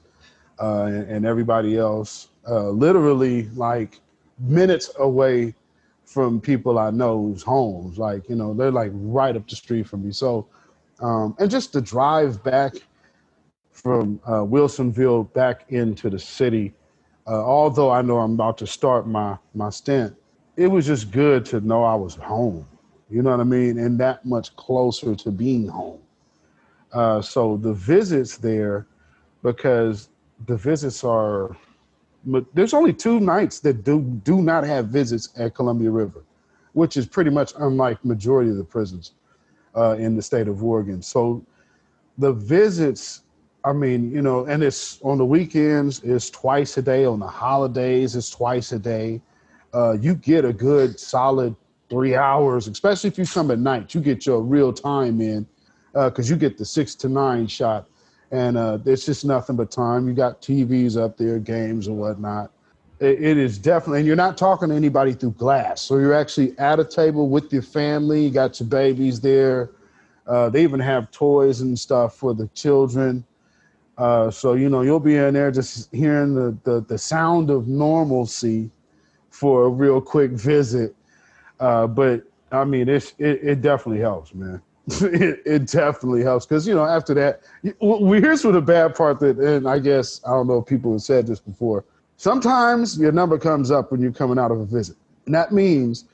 uh, 0.60 0.86
and, 0.86 1.26
everybody 1.26 1.78
else, 1.78 2.30
uh, 2.50 2.70
literally 2.70 3.50
like 3.56 4.00
minutes 4.40 4.92
away 5.00 5.54
from 6.06 6.42
people 6.42 6.78
I 6.78 6.92
know's 6.92 7.44
homes. 7.44 7.98
Like, 7.98 8.28
you 8.30 8.36
know, 8.36 8.54
they're 8.54 8.72
like 8.72 8.92
right 8.94 9.36
up 9.36 9.48
the 9.48 9.56
street 9.56 9.88
from 9.88 10.06
me. 10.06 10.12
So, 10.12 10.48
um, 11.00 11.36
and 11.40 11.50
just 11.50 11.72
to 11.74 11.82
drive 11.82 12.44
back 12.44 12.74
from 13.72 14.20
uh, 14.26 14.42
Wilsonville 14.42 15.32
back 15.34 15.66
into 15.70 16.10
the 16.10 16.20
city, 16.20 16.74
uh, 17.28 17.44
although 17.44 17.92
I 17.92 18.02
know 18.02 18.20
I'm 18.20 18.34
about 18.34 18.58
to 18.60 18.68
start 18.68 19.08
my, 19.08 19.38
my 19.54 19.70
stint, 19.70 20.16
it 20.58 20.68
was 20.68 20.86
just 20.86 21.12
good 21.12 21.46
to 21.46 21.62
know 21.62 21.84
I 21.84 21.96
was 21.96 22.16
home. 22.16 22.68
You 23.10 23.22
know 23.22 23.32
what 23.32 23.40
I 23.40 23.46
mean? 23.46 23.78
And 23.78 24.00
that 24.00 24.26
much 24.26 24.56
closer 24.56 25.16
to 25.16 25.32
being 25.32 25.68
home. 25.68 26.00
Uh, 26.94 27.22
so 27.22 27.58
the 27.58 27.74
visits 27.74 28.38
there, 28.38 28.88
because 29.44 30.10
the 30.46 30.56
visits 30.56 31.04
are, 31.04 31.56
there's 32.54 32.74
only 32.74 32.94
two 32.94 33.20
nights 33.20 33.60
that 33.62 33.84
do 33.84 34.02
do 34.24 34.42
not 34.42 34.64
have 34.64 34.88
visits 34.88 35.30
at 35.38 35.56
Columbia 35.56 35.90
River, 35.90 36.24
which 36.74 36.98
is 36.98 37.06
pretty 37.08 37.32
much 37.32 37.54
unlike 37.60 38.04
majority 38.06 38.52
of 38.52 38.58
the 38.58 38.64
prisons 38.64 39.14
uh, 39.76 39.96
in 39.98 40.16
the 40.16 40.22
state 40.22 40.48
of 40.48 40.64
Oregon. 40.64 41.02
So 41.02 41.44
the 42.18 42.34
visits, 42.34 43.24
I 43.66 43.74
mean, 43.74 44.12
you 44.12 44.22
know, 44.22 44.46
and 44.46 44.62
it's 44.64 45.02
on 45.02 45.18
the 45.18 45.26
weekends, 45.26 46.02
it's 46.04 46.30
twice 46.30 46.78
a 46.78 46.82
day. 46.82 47.06
On 47.06 47.20
the 47.20 47.28
holidays, 47.28 48.16
it's 48.16 48.30
twice 48.30 48.72
a 48.72 48.80
day 48.80 49.22
uh, 49.74 49.94
you 49.94 50.16
get 50.16 50.46
a 50.46 50.54
good 50.54 51.00
solid 51.00 51.56
three 51.90 52.16
hours, 52.16 52.68
especially 52.68 53.10
if 53.10 53.18
you 53.18 53.26
come 53.26 53.52
at 53.52 53.60
night. 53.60 53.94
You 53.94 54.02
get 54.02 54.26
your 54.26 54.42
real 54.42 54.74
time 54.74 55.22
in 55.22 55.48
because 55.94 56.30
uh, 56.30 56.34
you 56.34 56.40
get 56.40 56.58
the 56.58 56.66
six 56.66 56.96
to 56.96 57.10
nine 57.10 57.48
shot, 57.48 57.88
and 58.32 58.58
uh, 58.58 58.78
it's 58.86 59.06
just 59.06 59.26
nothing 59.26 59.56
but 59.56 59.72
time. 59.72 60.08
You 60.08 60.14
got 60.14 60.42
TVs 60.42 61.02
up 61.02 61.18
there, 61.18 61.40
games 61.40 61.88
and 61.88 61.98
whatnot. 61.98 62.52
It, 63.00 63.22
it 63.22 63.38
is 63.38 63.58
definitely, 63.58 64.00
and 64.00 64.08
you're 64.08 64.16
not 64.16 64.38
talking 64.38 64.70
to 64.70 64.76
anybody 64.76 65.14
through 65.14 65.32
glass. 65.32 65.82
So 65.82 65.98
you're 65.98 66.14
actually 66.14 66.58
at 66.58 66.80
a 66.80 66.86
table 66.86 67.30
with 67.30 67.52
your 67.52 67.62
family. 67.62 68.26
You 68.26 68.32
got 68.32 68.60
your 68.60 68.70
babies 68.70 69.20
there. 69.20 69.72
Uh, 70.28 70.50
they 70.50 70.64
even 70.64 70.80
have 70.80 71.12
toys 71.12 71.62
and 71.62 71.78
stuff 71.78 72.16
for 72.16 72.34
the 72.34 72.48
children. 72.50 73.26
Uh, 73.98 74.32
so 74.32 74.54
you 74.54 74.70
know 74.70 74.82
you'll 74.82 75.00
be 75.00 75.18
in 75.18 75.34
there 75.34 75.52
just 75.52 75.94
hearing 75.94 76.34
the, 76.34 76.58
the 76.64 76.82
the 76.88 76.98
sound 76.98 77.50
of 77.50 77.68
normalcy 77.68 78.72
for 79.30 79.66
a 79.66 79.70
real 79.70 80.00
quick 80.00 80.32
visit. 80.32 80.96
Uh, 81.60 81.88
but 81.88 82.24
I 82.52 82.66
mean, 82.66 82.90
it's, 82.90 83.14
it, 83.18 83.40
it 83.44 83.62
definitely 83.62 84.02
helps, 84.02 84.34
man. 84.34 84.62
It, 84.88 85.42
it 85.46 85.68
definitely 85.68 86.24
helps 86.24 86.46
because 86.46 86.68
you 86.68 86.74
know 86.74 86.86
after 86.86 87.14
that, 87.14 87.42
we 87.82 88.20
here's 88.20 88.44
what 88.44 88.54
the 88.54 88.62
bad 88.62 88.96
part 88.96 89.20
that, 89.20 89.38
and 89.38 89.68
I 89.68 89.80
guess 89.80 90.22
I 90.26 90.32
don't 90.32 90.48
know 90.48 90.60
if 90.60 90.66
people 90.66 90.94
have 90.94 91.02
said 91.02 91.28
this 91.28 91.40
before. 91.40 91.86
Sometimes 92.18 93.00
your 93.00 93.12
number 93.12 93.40
comes 93.40 93.72
up 93.72 93.92
when 93.92 94.00
you're 94.00 94.12
coming 94.12 94.38
out 94.38 94.52
of 94.52 94.60
a 94.60 94.66
visit. 94.66 94.96
And 95.26 95.34
that 95.34 95.52
means 95.52 96.06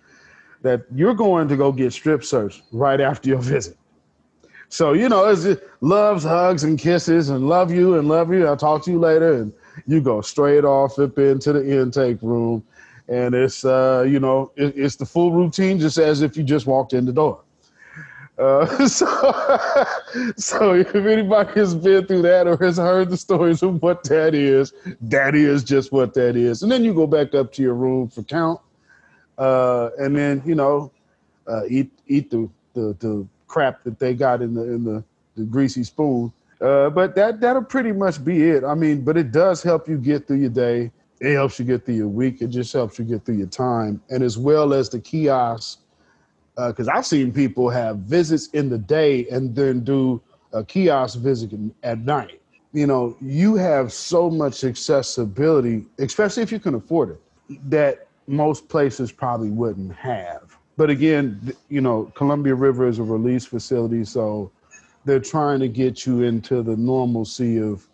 that 0.62 0.86
you're 0.94 1.14
going 1.14 1.50
to 1.50 1.58
go 1.58 1.72
get 1.72 1.92
strip 1.92 2.24
searched 2.24 2.64
right 2.72 3.02
after 3.02 3.28
your 3.28 3.40
visit. 3.40 3.78
So, 4.70 4.94
you 4.94 5.10
know, 5.10 5.26
it's 5.28 5.62
loves, 5.82 6.24
hugs, 6.24 6.64
and 6.64 6.78
kisses, 6.78 7.30
and 7.30 7.48
love 7.48 7.72
you 7.72 7.98
and 7.98 8.08
love 8.08 8.34
you. 8.34 8.48
I'll 8.48 8.58
talk 8.58 8.84
to 8.86 8.92
you 8.92 9.00
later. 9.00 9.34
And 9.34 9.54
you 9.86 10.02
go 10.02 10.22
straight 10.22 10.66
off 10.66 11.00
up 11.00 11.18
into 11.18 11.54
the 11.54 11.82
intake 11.82 12.22
room. 12.22 12.66
And 13.08 13.34
it's, 13.34 13.64
uh, 13.64 14.06
you 14.08 14.20
know, 14.20 14.52
it, 14.58 14.78
it's 14.78 14.98
the 14.98 15.06
full 15.06 15.32
routine, 15.32 15.80
just 15.80 15.98
as 15.98 16.22
if 16.22 16.36
you 16.36 16.44
just 16.44 16.68
walked 16.68 16.94
in 16.94 17.06
the 17.06 17.14
door. 17.14 17.42
Uh, 18.38 18.88
so, 18.88 19.08
so 20.38 20.74
if 20.74 20.94
anybody 20.94 21.52
has 21.60 21.74
been 21.74 22.06
through 22.06 22.22
that 22.22 22.48
or 22.48 22.58
has 22.58 22.78
heard 22.78 23.10
the 23.10 23.18
stories 23.18 23.64
of 23.64 23.82
what 23.82 24.04
that 24.04 24.36
is, 24.36 24.74
that 25.02 25.34
is 25.36 25.64
just 25.64 25.92
what 25.92 26.14
that 26.14 26.36
is. 26.36 26.62
And 26.62 26.72
then 26.72 26.84
you 26.84 26.94
go 26.94 27.08
back 27.08 27.34
up 27.34 27.52
to 27.54 27.62
your 27.62 27.74
room 27.74 28.10
for 28.10 28.24
count, 28.24 28.60
uh, 29.38 29.90
and 29.98 30.16
then 30.16 30.42
you 30.46 30.56
know, 30.56 30.92
uh, 31.48 31.64
eat 31.68 31.92
eat 32.08 32.30
the, 32.30 32.50
the 32.74 32.96
the 33.00 33.28
crap 33.48 33.84
that 33.84 33.98
they 33.98 34.14
got 34.14 34.42
in 34.42 34.54
the 34.54 34.64
in 34.64 34.84
the, 34.84 35.04
the 35.36 35.44
greasy 35.44 35.84
spoon. 35.84 36.32
Uh, 36.62 36.90
but 36.90 37.16
that 37.16 37.40
that'll 37.40 37.64
pretty 37.64 37.92
much 37.92 38.24
be 38.24 38.50
it. 38.50 38.64
I 38.64 38.76
mean, 38.76 39.02
but 39.04 39.18
it 39.18 39.32
does 39.32 39.64
help 39.64 39.88
you 39.88 39.98
get 39.98 40.28
through 40.28 40.42
your 40.42 40.50
day. 40.50 40.92
It 41.20 41.34
helps 41.34 41.58
you 41.58 41.66
get 41.66 41.86
through 41.86 41.96
your 41.96 42.08
week. 42.08 42.44
It 42.44 42.50
just 42.50 42.72
helps 42.72 43.00
you 43.00 43.06
get 43.06 43.26
through 43.26 43.38
your 43.38 43.48
time, 43.48 44.00
and 44.12 44.22
as 44.22 44.38
well 44.38 44.74
as 44.74 44.90
the 44.90 45.00
kiosk 45.00 45.80
because 46.58 46.88
uh, 46.88 46.94
I've 46.94 47.06
seen 47.06 47.32
people 47.32 47.70
have 47.70 47.98
visits 47.98 48.48
in 48.48 48.70
the 48.70 48.78
day 48.78 49.28
and 49.30 49.56
then 49.56 49.84
do 49.84 50.22
a 50.54 50.64
kiosk 50.64 51.20
visit 51.20 51.52
at 51.84 52.00
night. 52.00 52.42
You 52.74 52.88
know, 52.88 53.16
you 53.22 53.56
have 53.56 53.94
so 53.94 54.30
much 54.30 54.64
accessibility, 54.64 55.86
especially 56.00 56.44
if 56.44 56.52
you 56.52 56.60
can 56.60 56.76
afford 56.76 57.12
it, 57.12 57.70
that 57.70 58.08
most 58.28 58.68
places 58.68 59.12
probably 59.12 59.50
wouldn't 59.50 59.94
have. 59.94 60.58
But 60.78 60.90
again, 60.90 61.54
you 61.70 61.82
know, 61.82 62.12
Columbia 62.16 62.56
River 62.56 62.88
is 62.88 63.00
a 63.00 63.04
release 63.04 63.46
facility, 63.46 64.04
so 64.04 64.52
they're 65.06 65.20
trying 65.20 65.60
to 65.60 65.68
get 65.68 66.06
you 66.06 66.24
into 66.24 66.62
the 66.62 66.76
normalcy 66.76 67.60
of 67.60 67.88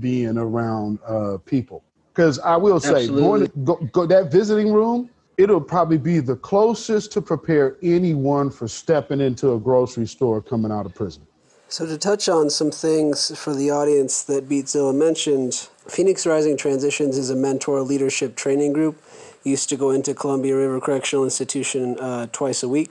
being 0.00 0.38
around 0.38 0.98
uh, 1.06 1.38
people. 1.44 1.82
Because 2.12 2.38
I 2.40 2.56
will 2.56 2.80
say, 2.80 3.08
going 3.08 3.46
to, 3.46 3.52
go, 3.64 3.76
go, 3.92 4.06
that 4.06 4.30
visiting 4.30 4.72
room, 4.72 5.10
it'll 5.36 5.60
probably 5.60 5.98
be 5.98 6.20
the 6.20 6.36
closest 6.36 7.12
to 7.12 7.22
prepare 7.22 7.76
anyone 7.82 8.50
for 8.50 8.68
stepping 8.68 9.20
into 9.20 9.52
a 9.52 9.58
grocery 9.58 10.06
store 10.06 10.40
coming 10.40 10.70
out 10.70 10.86
of 10.86 10.94
prison. 10.94 11.26
So, 11.68 11.86
to 11.86 11.98
touch 11.98 12.28
on 12.28 12.50
some 12.50 12.70
things 12.70 13.36
for 13.36 13.54
the 13.54 13.70
audience 13.70 14.22
that 14.24 14.48
Beatzilla 14.48 14.94
mentioned, 14.94 15.68
Phoenix 15.88 16.26
Rising 16.26 16.56
Transitions 16.56 17.18
is 17.18 17.30
a 17.30 17.36
mentor 17.36 17.80
leadership 17.80 18.36
training 18.36 18.72
group. 18.72 19.02
Used 19.42 19.68
to 19.70 19.76
go 19.76 19.90
into 19.90 20.14
Columbia 20.14 20.56
River 20.56 20.80
Correctional 20.80 21.24
Institution 21.24 21.98
uh, 21.98 22.28
twice 22.32 22.62
a 22.62 22.68
week, 22.68 22.90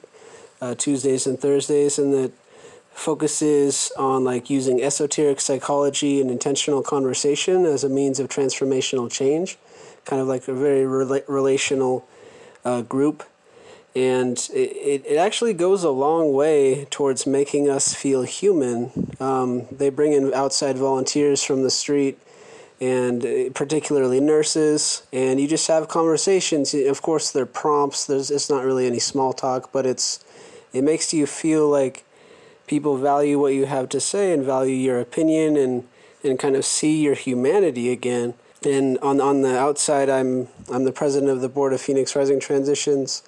uh, 0.62 0.76
Tuesdays 0.76 1.26
and 1.26 1.40
Thursdays, 1.40 1.98
and 1.98 2.14
that 2.14 2.32
focuses 2.92 3.92
on 3.98 4.24
like 4.24 4.50
using 4.50 4.82
esoteric 4.82 5.40
psychology 5.40 6.22
and 6.22 6.30
intentional 6.30 6.84
conversation 6.84 7.66
as 7.66 7.84
a 7.84 7.90
means 7.90 8.20
of 8.20 8.28
transformational 8.28 9.10
change, 9.10 9.58
kind 10.06 10.22
of 10.22 10.28
like 10.28 10.48
a 10.48 10.54
very 10.54 10.84
rela- 10.84 11.24
relational 11.28 12.06
uh, 12.66 12.82
group. 12.82 13.24
And 13.96 14.38
it, 14.54 15.06
it 15.06 15.18
actually 15.18 15.54
goes 15.54 15.84
a 15.84 15.92
long 15.92 16.34
way 16.34 16.86
towards 16.86 17.28
making 17.28 17.70
us 17.70 17.94
feel 17.94 18.24
human. 18.24 19.16
Um, 19.20 19.68
they 19.72 19.90
bring 19.90 20.14
in 20.14 20.34
outside 20.34 20.78
volunteers 20.78 21.44
from 21.44 21.62
the 21.62 21.70
street 21.70 22.18
and 22.84 23.26
uh, 23.26 23.50
particularly 23.54 24.20
nurses 24.20 25.04
and 25.14 25.40
you 25.40 25.48
just 25.48 25.68
have 25.68 25.88
conversations 25.88 26.74
of 26.74 27.02
course 27.02 27.32
they're 27.32 27.46
prompts 27.46 28.06
there's 28.06 28.30
it's 28.30 28.50
not 28.50 28.66
really 28.66 28.86
any 28.86 29.00
small 29.00 29.32
talk 29.32 29.72
but 29.72 29.86
it's 29.86 30.24
it 30.74 30.84
makes 30.84 31.14
you 31.14 31.26
feel 31.26 31.70
like 31.70 32.04
people 32.68 32.98
value 32.98 33.40
what 33.40 33.54
you 33.54 33.66
have 33.68 33.88
to 33.88 34.02
say 34.02 34.34
and 34.34 34.44
value 34.44 34.76
your 34.76 35.00
opinion 35.00 35.56
and 35.56 35.88
and 36.24 36.40
kind 36.40 36.56
of 36.56 36.66
see 36.66 37.02
your 37.02 37.16
humanity 37.16 37.90
again 37.90 38.34
and 38.66 38.98
on 39.00 39.22
on 39.22 39.42
the 39.42 39.58
outside, 39.58 40.10
I'm 40.10 40.48
I'm 40.72 40.84
the 40.84 40.92
president 40.92 41.32
of 41.32 41.42
the 41.42 41.50
board 41.50 41.74
of 41.74 41.82
Phoenix 41.82 42.16
Rising 42.16 42.40
Transitions, 42.40 43.24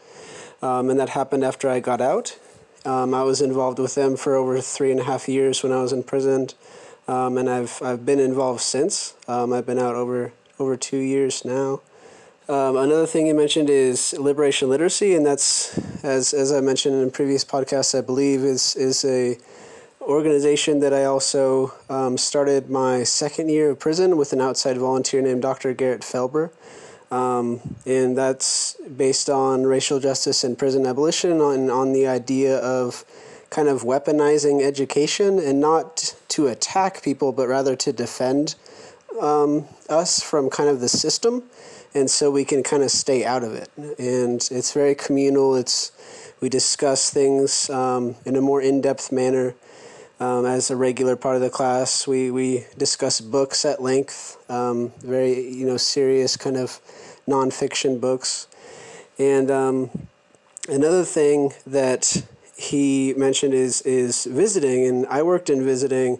um, 0.62 0.90
and 0.90 1.00
that 1.00 1.10
happened 1.10 1.44
after 1.44 1.70
I 1.70 1.80
got 1.80 2.02
out. 2.02 2.38
Um, 2.86 3.14
I 3.14 3.24
was 3.24 3.42
involved 3.42 3.80
with 3.80 3.96
them 3.96 4.16
for 4.16 4.36
over 4.36 4.62
three 4.62 4.92
and 4.92 5.00
a 5.00 5.04
half 5.04 5.28
years 5.28 5.64
when 5.64 5.72
I 5.72 5.82
was 5.82 5.92
in 5.92 6.04
prison, 6.04 6.50
um, 7.08 7.38
and 7.38 7.50
I've 7.50 7.82
I've 7.82 8.06
been 8.06 8.20
involved 8.20 8.62
since. 8.62 9.16
Um, 9.28 9.54
I've 9.54 9.66
been 9.66 9.80
out 9.80 9.96
over 9.96 10.34
over 10.60 10.78
two 10.78 11.00
years 11.00 11.44
now. 11.44 11.82
Um, 12.48 12.78
another 12.78 13.08
thing 13.08 13.26
you 13.26 13.34
mentioned 13.34 13.72
is 13.72 14.14
liberation 14.20 14.70
literacy, 14.70 15.16
and 15.16 15.26
that's 15.26 15.78
as 16.04 16.34
as 16.34 16.52
I 16.52 16.62
mentioned 16.62 17.02
in 17.02 17.10
previous 17.10 17.44
podcasts, 17.44 17.98
I 17.98 18.02
believe 18.02 18.44
is 18.44 18.76
is 18.76 19.04
a 19.04 19.38
organization 20.06 20.80
that 20.80 20.94
I 20.94 21.06
also 21.06 21.74
um, 21.90 22.18
started 22.18 22.70
my 22.70 23.04
second 23.04 23.50
year 23.50 23.72
of 23.72 23.80
prison 23.80 24.18
with 24.18 24.34
an 24.34 24.42
outside 24.42 24.78
volunteer 24.78 25.22
named 25.22 25.42
Dr. 25.42 25.74
Garrett 25.74 26.02
Felber. 26.02 26.52
Um, 27.12 27.62
and 27.86 28.18
that's 28.18 28.76
based 28.98 29.30
on 29.30 29.64
racial 29.64 30.00
justice 30.00 30.44
and 30.44 30.58
prison 30.58 30.86
abolition, 30.86 31.40
on, 31.40 31.70
on 31.70 31.94
the 31.94 32.08
idea 32.08 32.58
of 32.58 33.06
kind 33.50 33.68
of 33.68 33.84
weaponizing 33.84 34.62
education 34.62 35.40
and 35.40 35.60
not 35.60 36.16
to 36.30 36.48
attack 36.48 37.04
people, 37.04 37.32
but 37.32 37.48
rather 37.48 37.76
to 37.76 37.94
defend 37.94 38.56
um, 39.22 39.66
us 39.90 40.22
from 40.22 40.50
kind 40.50 40.70
of 40.70 40.82
the 40.82 40.90
system. 40.90 41.44
And 41.94 42.10
so 42.10 42.30
we 42.30 42.44
can 42.44 42.64
kind 42.64 42.84
of 42.84 42.92
stay 42.92 43.24
out 43.24 43.44
of 43.44 43.54
it. 43.54 43.70
And 43.78 44.46
it's 44.52 44.74
very 44.74 44.96
communal. 44.96 45.56
It's 45.56 45.92
we 46.42 46.50
discuss 46.50 47.10
things 47.10 47.70
um, 47.70 48.16
in 48.26 48.36
a 48.36 48.42
more 48.42 48.62
in-depth 48.62 49.12
manner 49.12 49.56
um, 50.20 50.46
as 50.46 50.70
a 50.72 50.76
regular 50.76 51.16
part 51.16 51.36
of 51.36 51.42
the 51.42 51.50
class. 51.50 52.08
We, 52.08 52.32
we 52.32 52.66
discuss 52.78 53.22
books 53.22 53.66
at 53.66 53.82
length, 53.82 54.38
um, 54.50 54.94
very 55.00 55.50
you 55.50 55.66
know 55.66 55.78
serious 55.78 56.38
kind 56.38 56.58
of 56.58 56.80
nonfiction 57.28 58.00
books. 58.00 58.48
And 59.18 59.50
um, 59.50 59.90
another 60.70 61.04
thing 61.04 61.54
that 61.68 62.24
he 62.58 63.14
mentioned 63.16 63.54
is 63.54 63.82
is 63.82 64.26
visiting, 64.26 64.86
and 64.86 65.06
I 65.08 65.24
worked 65.24 65.50
in 65.50 65.64
visiting 65.64 66.18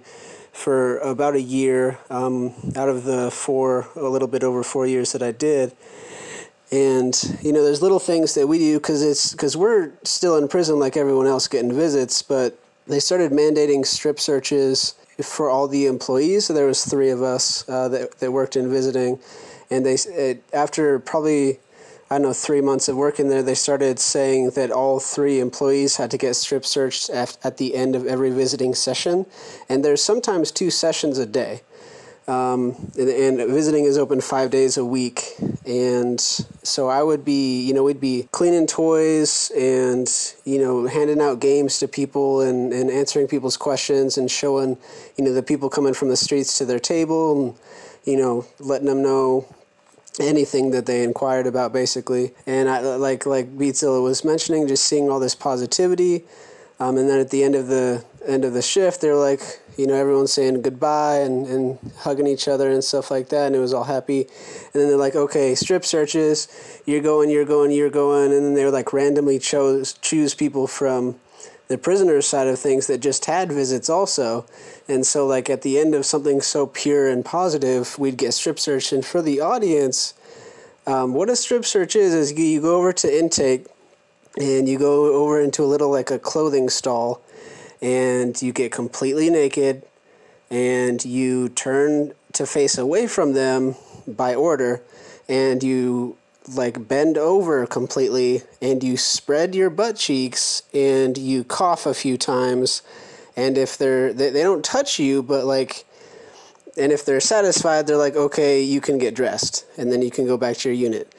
for 0.52 1.00
about 1.00 1.36
a 1.36 1.42
year 1.42 2.00
um, 2.10 2.54
out 2.78 2.88
of 2.88 3.04
the 3.04 3.30
four, 3.30 3.90
a 3.96 4.08
little 4.08 4.28
bit 4.28 4.42
over 4.42 4.64
four 4.64 4.88
years 4.88 5.12
that 5.12 5.22
I 5.22 5.34
did. 5.34 5.74
And 6.72 7.14
you 7.42 7.52
know, 7.52 7.64
there's 7.64 7.82
little 7.82 8.00
things 8.00 8.34
that 8.36 8.48
we 8.48 8.58
do 8.58 8.78
because 8.78 9.02
it's 9.04 9.32
because 9.32 9.56
we're 9.56 9.92
still 10.04 10.38
in 10.38 10.48
prison 10.48 10.80
like 10.80 10.98
everyone 10.98 11.28
else 11.28 11.48
getting 11.48 11.74
visits, 11.74 12.22
but 12.22 12.58
they 12.88 13.00
started 13.00 13.32
mandating 13.32 13.86
strip 13.86 14.20
searches 14.20 14.96
for 15.22 15.50
all 15.50 15.68
the 15.68 15.86
employees. 15.86 16.46
So 16.46 16.54
there 16.54 16.68
was 16.68 16.86
three 16.86 17.10
of 17.10 17.22
us 17.22 17.68
uh, 17.70 17.88
that, 17.90 18.20
that 18.20 18.32
worked 18.32 18.56
in 18.56 18.70
visiting, 18.70 19.20
and 19.72 19.86
they 19.86 19.96
it, 19.96 20.44
after 20.54 21.00
probably 21.00 21.60
I 22.10 22.16
don't 22.16 22.24
know 22.24 22.34
three 22.34 22.62
months 22.62 22.88
of 22.88 22.96
working 22.96 23.30
there, 23.30 23.42
they 23.42 23.56
started 23.56 24.00
saying 24.00 24.52
that 24.52 24.70
all 24.72 25.00
three 25.00 25.40
employees 25.40 25.98
had 25.98 26.12
to 26.12 26.18
get 26.18 26.36
strip 26.36 26.66
searched 26.66 27.10
at, 27.10 27.36
at 27.44 27.58
the 27.58 27.74
end 27.74 27.96
of 27.96 28.06
every 28.06 28.30
visiting 28.30 28.76
session, 28.76 29.26
and 29.68 29.84
there's 29.84 30.04
sometimes 30.04 30.52
two 30.52 30.70
sessions 30.70 31.18
a 31.18 31.26
day. 31.26 31.62
Um, 32.28 32.92
and, 32.98 33.10
and, 33.10 33.38
visiting 33.52 33.86
is 33.86 34.00
open 34.00 34.20
five 34.20 34.50
days 34.50 34.78
a 34.78 34.86
week. 34.86 35.36
And 35.68 36.20
so 36.20 36.90
I 36.90 37.04
would 37.04 37.24
be, 37.24 37.62
you 37.62 37.72
know, 37.72 37.84
we'd 37.84 38.02
be 38.02 38.28
cleaning 38.32 38.66
toys 38.66 39.52
and, 39.56 40.10
you 40.44 40.58
know, 40.58 40.88
handing 40.88 41.22
out 41.22 41.40
games 41.40 41.78
to 41.80 41.88
people 41.88 42.42
and, 42.42 42.74
and 42.74 42.90
answering 42.90 43.28
people's 43.28 43.58
questions 43.58 44.18
and 44.18 44.32
showing, 44.32 44.78
you 45.18 45.24
know, 45.24 45.34
the 45.34 45.44
people 45.44 45.70
coming 45.70 45.94
from 45.94 46.10
the 46.10 46.18
streets 46.18 46.58
to 46.58 46.66
their 46.66 46.80
table 46.80 47.46
and, 47.46 47.56
you 48.06 48.18
know, 48.18 48.48
letting 48.60 48.88
them 48.88 49.04
know 49.04 49.46
anything 50.20 50.72
that 50.72 50.88
they 50.88 51.04
inquired 51.04 51.46
about 51.46 51.74
basically. 51.74 52.34
And 52.48 52.70
I, 52.70 52.80
like, 52.80 53.28
like 53.28 53.56
Beatzilla 53.56 54.02
was 54.02 54.26
mentioning, 54.26 54.68
just 54.68 54.86
seeing 54.86 55.12
all 55.12 55.20
this 55.20 55.36
positivity. 55.36 56.24
Um, 56.80 56.98
and 56.98 57.08
then 57.08 57.20
at 57.20 57.30
the 57.30 57.44
end 57.44 57.56
of 57.56 57.68
the 57.68 58.04
end 58.26 58.44
of 58.44 58.54
the 58.54 58.62
shift, 58.62 59.02
they're 59.02 59.16
like, 59.16 59.60
you 59.78 59.88
know, 59.88 59.94
everyone's 59.94 60.34
saying 60.34 60.62
goodbye 60.62 61.18
and, 61.18 61.48
and 61.48 61.80
hugging 62.00 62.28
each 62.28 62.48
other 62.48 62.70
and 62.70 62.84
stuff 62.84 63.12
like 63.12 63.30
that, 63.30 63.48
and 63.48 63.56
it 63.56 63.60
was 63.60 63.74
all 63.74 63.84
happy. 63.84 64.22
And 64.22 64.74
then 64.74 64.88
they're 64.88 64.98
like, 64.98 65.16
okay, 65.16 65.56
strip 65.56 65.86
searches, 65.86 66.48
you're 66.86 67.02
going, 67.02 67.30
you're 67.30 67.46
going, 67.46 67.72
you're 67.72 67.90
going, 67.90 68.32
and 68.32 68.46
then 68.46 68.54
they 68.54 68.64
were 68.64 68.72
like 68.72 68.94
randomly 68.94 69.40
chose 69.40 69.94
choose 70.02 70.34
people 70.34 70.68
from 70.68 71.16
the 71.68 71.78
prisoner's 71.78 72.28
side 72.28 72.48
of 72.48 72.60
things 72.60 72.88
that 72.88 73.00
just 73.00 73.26
had 73.26 73.52
visits 73.52 73.90
also. 73.90 74.46
And 74.88 75.06
so, 75.06 75.26
like 75.26 75.50
at 75.50 75.64
the 75.64 75.80
end 75.80 75.96
of 75.96 76.06
something 76.06 76.42
so 76.42 76.68
pure 76.68 77.10
and 77.10 77.26
positive, 77.26 77.98
we'd 77.98 78.18
get 78.18 78.34
strip 78.34 78.60
searched. 78.60 78.92
And 78.92 79.06
for 79.06 79.22
the 79.22 79.42
audience, 79.42 80.14
um, 80.88 81.14
what 81.14 81.30
a 81.30 81.36
strip 81.36 81.66
search 81.66 81.96
is 81.96 82.14
is 82.14 82.32
you 82.34 82.62
go 82.62 82.78
over 82.78 82.94
to 82.94 83.18
intake, 83.18 83.66
and 84.38 84.70
you 84.70 84.78
go 84.78 85.14
over 85.14 85.42
into 85.42 85.64
a 85.64 85.66
little 85.66 85.90
like 85.90 86.12
a 86.12 86.20
clothing 86.20 86.70
stall 86.70 87.22
and 87.82 88.42
you 88.42 88.54
get 88.54 88.72
completely 88.72 89.30
naked 89.30 89.84
and 90.50 91.04
you 91.04 91.50
turn 91.50 92.14
to 92.34 92.46
face 92.46 92.78
away 92.78 93.08
from 93.08 93.34
them 93.34 93.76
by 94.08 94.36
order 94.36 94.82
and 95.28 95.64
you 95.64 96.18
like 96.54 96.88
bend 96.88 97.18
over 97.18 97.66
completely 97.66 98.42
and 98.62 98.84
you 98.84 98.98
spread 98.98 99.56
your 99.56 99.70
butt 99.70 99.96
cheeks 99.96 100.64
and 100.74 101.18
you 101.18 101.44
cough 101.44 101.86
a 101.86 101.94
few 101.94 102.18
times 102.18 102.82
and 103.36 103.58
if 103.58 103.78
they're 103.78 104.14
they, 104.14 104.30
they 104.30 104.44
don't 104.44 104.64
touch 104.64 105.00
you 105.00 105.24
but 105.24 105.46
like 105.46 105.86
and 106.78 106.92
if 106.92 107.04
they're 107.06 107.20
satisfied 107.20 107.88
they're 107.88 107.98
like 107.98 108.16
okay 108.16 108.62
you 108.62 108.80
can 108.80 108.98
get 108.98 109.16
dressed 109.16 109.66
and 109.78 109.92
then 109.92 110.02
you 110.02 110.12
can 110.12 110.26
go 110.26 110.38
back 110.38 110.58
to 110.58 110.70
your 110.70 110.76
unit. 110.76 111.12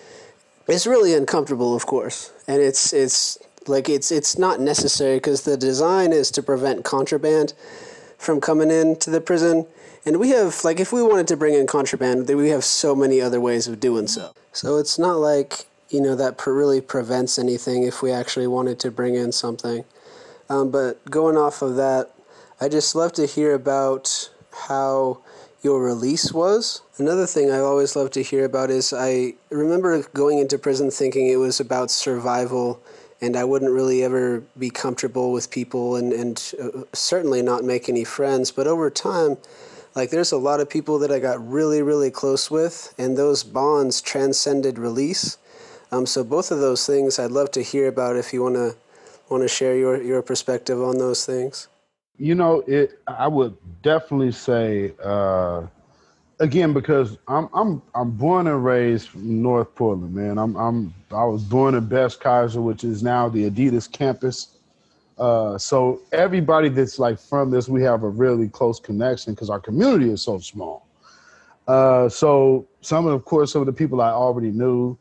It's 0.69 0.87
really 0.87 1.15
uncomfortable 1.15 1.75
of 1.75 1.87
course 1.87 2.33
and 2.47 2.63
it's 2.63 2.93
it's 2.93 3.39
like 3.68 3.88
it's 3.88 4.11
it's 4.11 4.38
not 4.38 4.61
necessary 4.61 5.16
because 5.16 5.42
the 5.42 5.56
design 5.56 6.12
is 6.12 6.30
to 6.32 6.42
prevent 6.42 6.85
contraband 6.85 7.54
from 8.18 8.40
coming 8.40 8.70
into 8.70 9.11
the 9.11 9.20
prison 9.20 9.66
and 10.06 10.20
we 10.20 10.30
have, 10.30 10.62
like, 10.62 10.78
if 10.78 10.92
we 10.92 11.02
wanted 11.02 11.26
to 11.28 11.37
bring 11.37 11.54
in 11.54 11.66
contraband, 11.66 12.28
we 12.28 12.50
have 12.50 12.64
so 12.64 12.94
many 12.94 13.20
other 13.20 13.40
ways 13.40 13.66
of 13.66 13.80
doing 13.80 14.06
so. 14.06 14.30
So 14.52 14.76
it's 14.78 15.00
not 15.00 15.14
like, 15.14 15.66
you 15.90 16.00
know, 16.00 16.14
that 16.14 16.46
really 16.46 16.80
prevents 16.80 17.40
anything 17.40 17.82
if 17.82 18.02
we 18.02 18.12
actually 18.12 18.46
wanted 18.46 18.78
to 18.80 18.92
bring 18.92 19.16
in 19.16 19.32
something. 19.32 19.85
Um, 20.49 20.70
but 20.70 21.04
going 21.11 21.37
off 21.37 21.61
of 21.61 21.75
that, 21.75 22.12
I 22.61 22.68
just 22.68 22.94
love 22.94 23.14
to 23.14 23.26
hear 23.26 23.52
about 23.52 24.30
how 24.68 25.18
your 25.62 25.82
release 25.82 26.32
was. 26.32 26.82
Another 26.99 27.26
thing 27.26 27.50
I 27.50 27.58
always 27.58 27.96
love 27.96 28.12
to 28.12 28.23
hear 28.23 28.44
about 28.44 28.70
is 28.70 28.92
I 28.92 29.35
remember 29.50 30.04
going 30.14 30.38
into 30.38 30.56
prison 30.56 30.92
thinking 30.92 31.26
it 31.26 31.37
was 31.37 31.58
about 31.58 31.90
survival 31.90 32.80
and 33.20 33.37
I 33.37 33.44
wouldn't 33.44 33.73
really 33.73 34.02
ever 34.02 34.42
be 34.58 34.70
comfortable 34.70 35.32
with 35.32 35.50
people 35.50 35.96
and, 35.96 36.12
and 36.12 36.52
uh, 36.62 36.82
certainly 36.92 37.42
not 37.42 37.64
make 37.64 37.88
any 37.88 38.04
friends. 38.04 38.50
But 38.50 38.66
over 38.66 38.90
time, 38.90 39.38
like 39.94 40.11
there's 40.11 40.32
a 40.32 40.37
lot 40.37 40.61
of 40.61 40.68
people 40.68 40.99
that 40.99 41.11
I 41.11 41.18
got 41.18 41.46
really, 41.46 41.82
really 41.82 42.11
close 42.11 42.50
with, 42.50 42.94
and 42.99 43.16
those 43.16 43.42
bonds 43.42 44.00
transcended 44.00 44.78
release. 44.78 45.38
Um, 45.90 46.04
so 46.04 46.23
both 46.23 46.50
of 46.50 46.58
those 46.58 46.87
things 46.87 47.18
I'd 47.18 47.30
love 47.30 47.50
to 47.52 47.62
hear 47.62 47.88
about 47.88 48.16
if 48.16 48.32
you 48.32 48.42
want 48.42 48.56
to 48.56 48.76
want 49.28 49.42
to 49.42 49.49
share 49.49 49.76
your, 49.76 50.00
your 50.00 50.23
perspective 50.23 50.80
on 50.80 50.99
those 50.99 51.26
things. 51.26 51.68
You 52.18 52.35
know, 52.35 52.62
it. 52.66 53.00
I 53.06 53.28
would 53.28 53.56
definitely 53.82 54.32
say 54.32 54.92
uh, 55.02 55.66
again 56.40 56.73
because 56.73 57.19
I'm 57.28 57.49
I'm 57.55 57.83
I'm 57.95 58.11
born 58.11 58.47
and 58.47 58.64
raised 58.64 59.14
North 59.14 59.75
Portland, 59.75 60.14
man. 60.14 60.38
I'm 60.38 60.57
I'm 60.57 60.95
I 61.11 61.25
was 61.25 61.43
born 61.43 61.75
in 61.75 61.87
Bess 61.87 62.16
Kaiser, 62.16 62.61
which 62.61 62.85
is 62.85 63.02
now 63.02 63.28
the 63.28 63.50
Adidas 63.50 63.90
campus. 63.90 64.49
Uh, 65.19 65.57
so 65.57 66.00
everybody 66.12 66.69
that's 66.69 66.99
like 66.99 67.19
from 67.19 67.50
this, 67.50 67.69
we 67.69 67.83
have 67.83 68.02
a 68.02 68.09
really 68.09 68.49
close 68.49 68.78
connection 68.78 69.33
because 69.33 69.49
our 69.49 69.61
community 69.61 70.11
is 70.11 70.23
so 70.23 70.38
small. 70.38 70.87
Uh, 71.66 72.09
so 72.09 72.66
some 72.83 73.07
of, 73.07 73.14
of 73.14 73.25
course, 73.25 73.52
some 73.52 73.62
of 73.62 73.66
the 73.66 73.73
people 73.73 74.00
I 74.00 74.11
already 74.11 74.50
knew, 74.50 74.97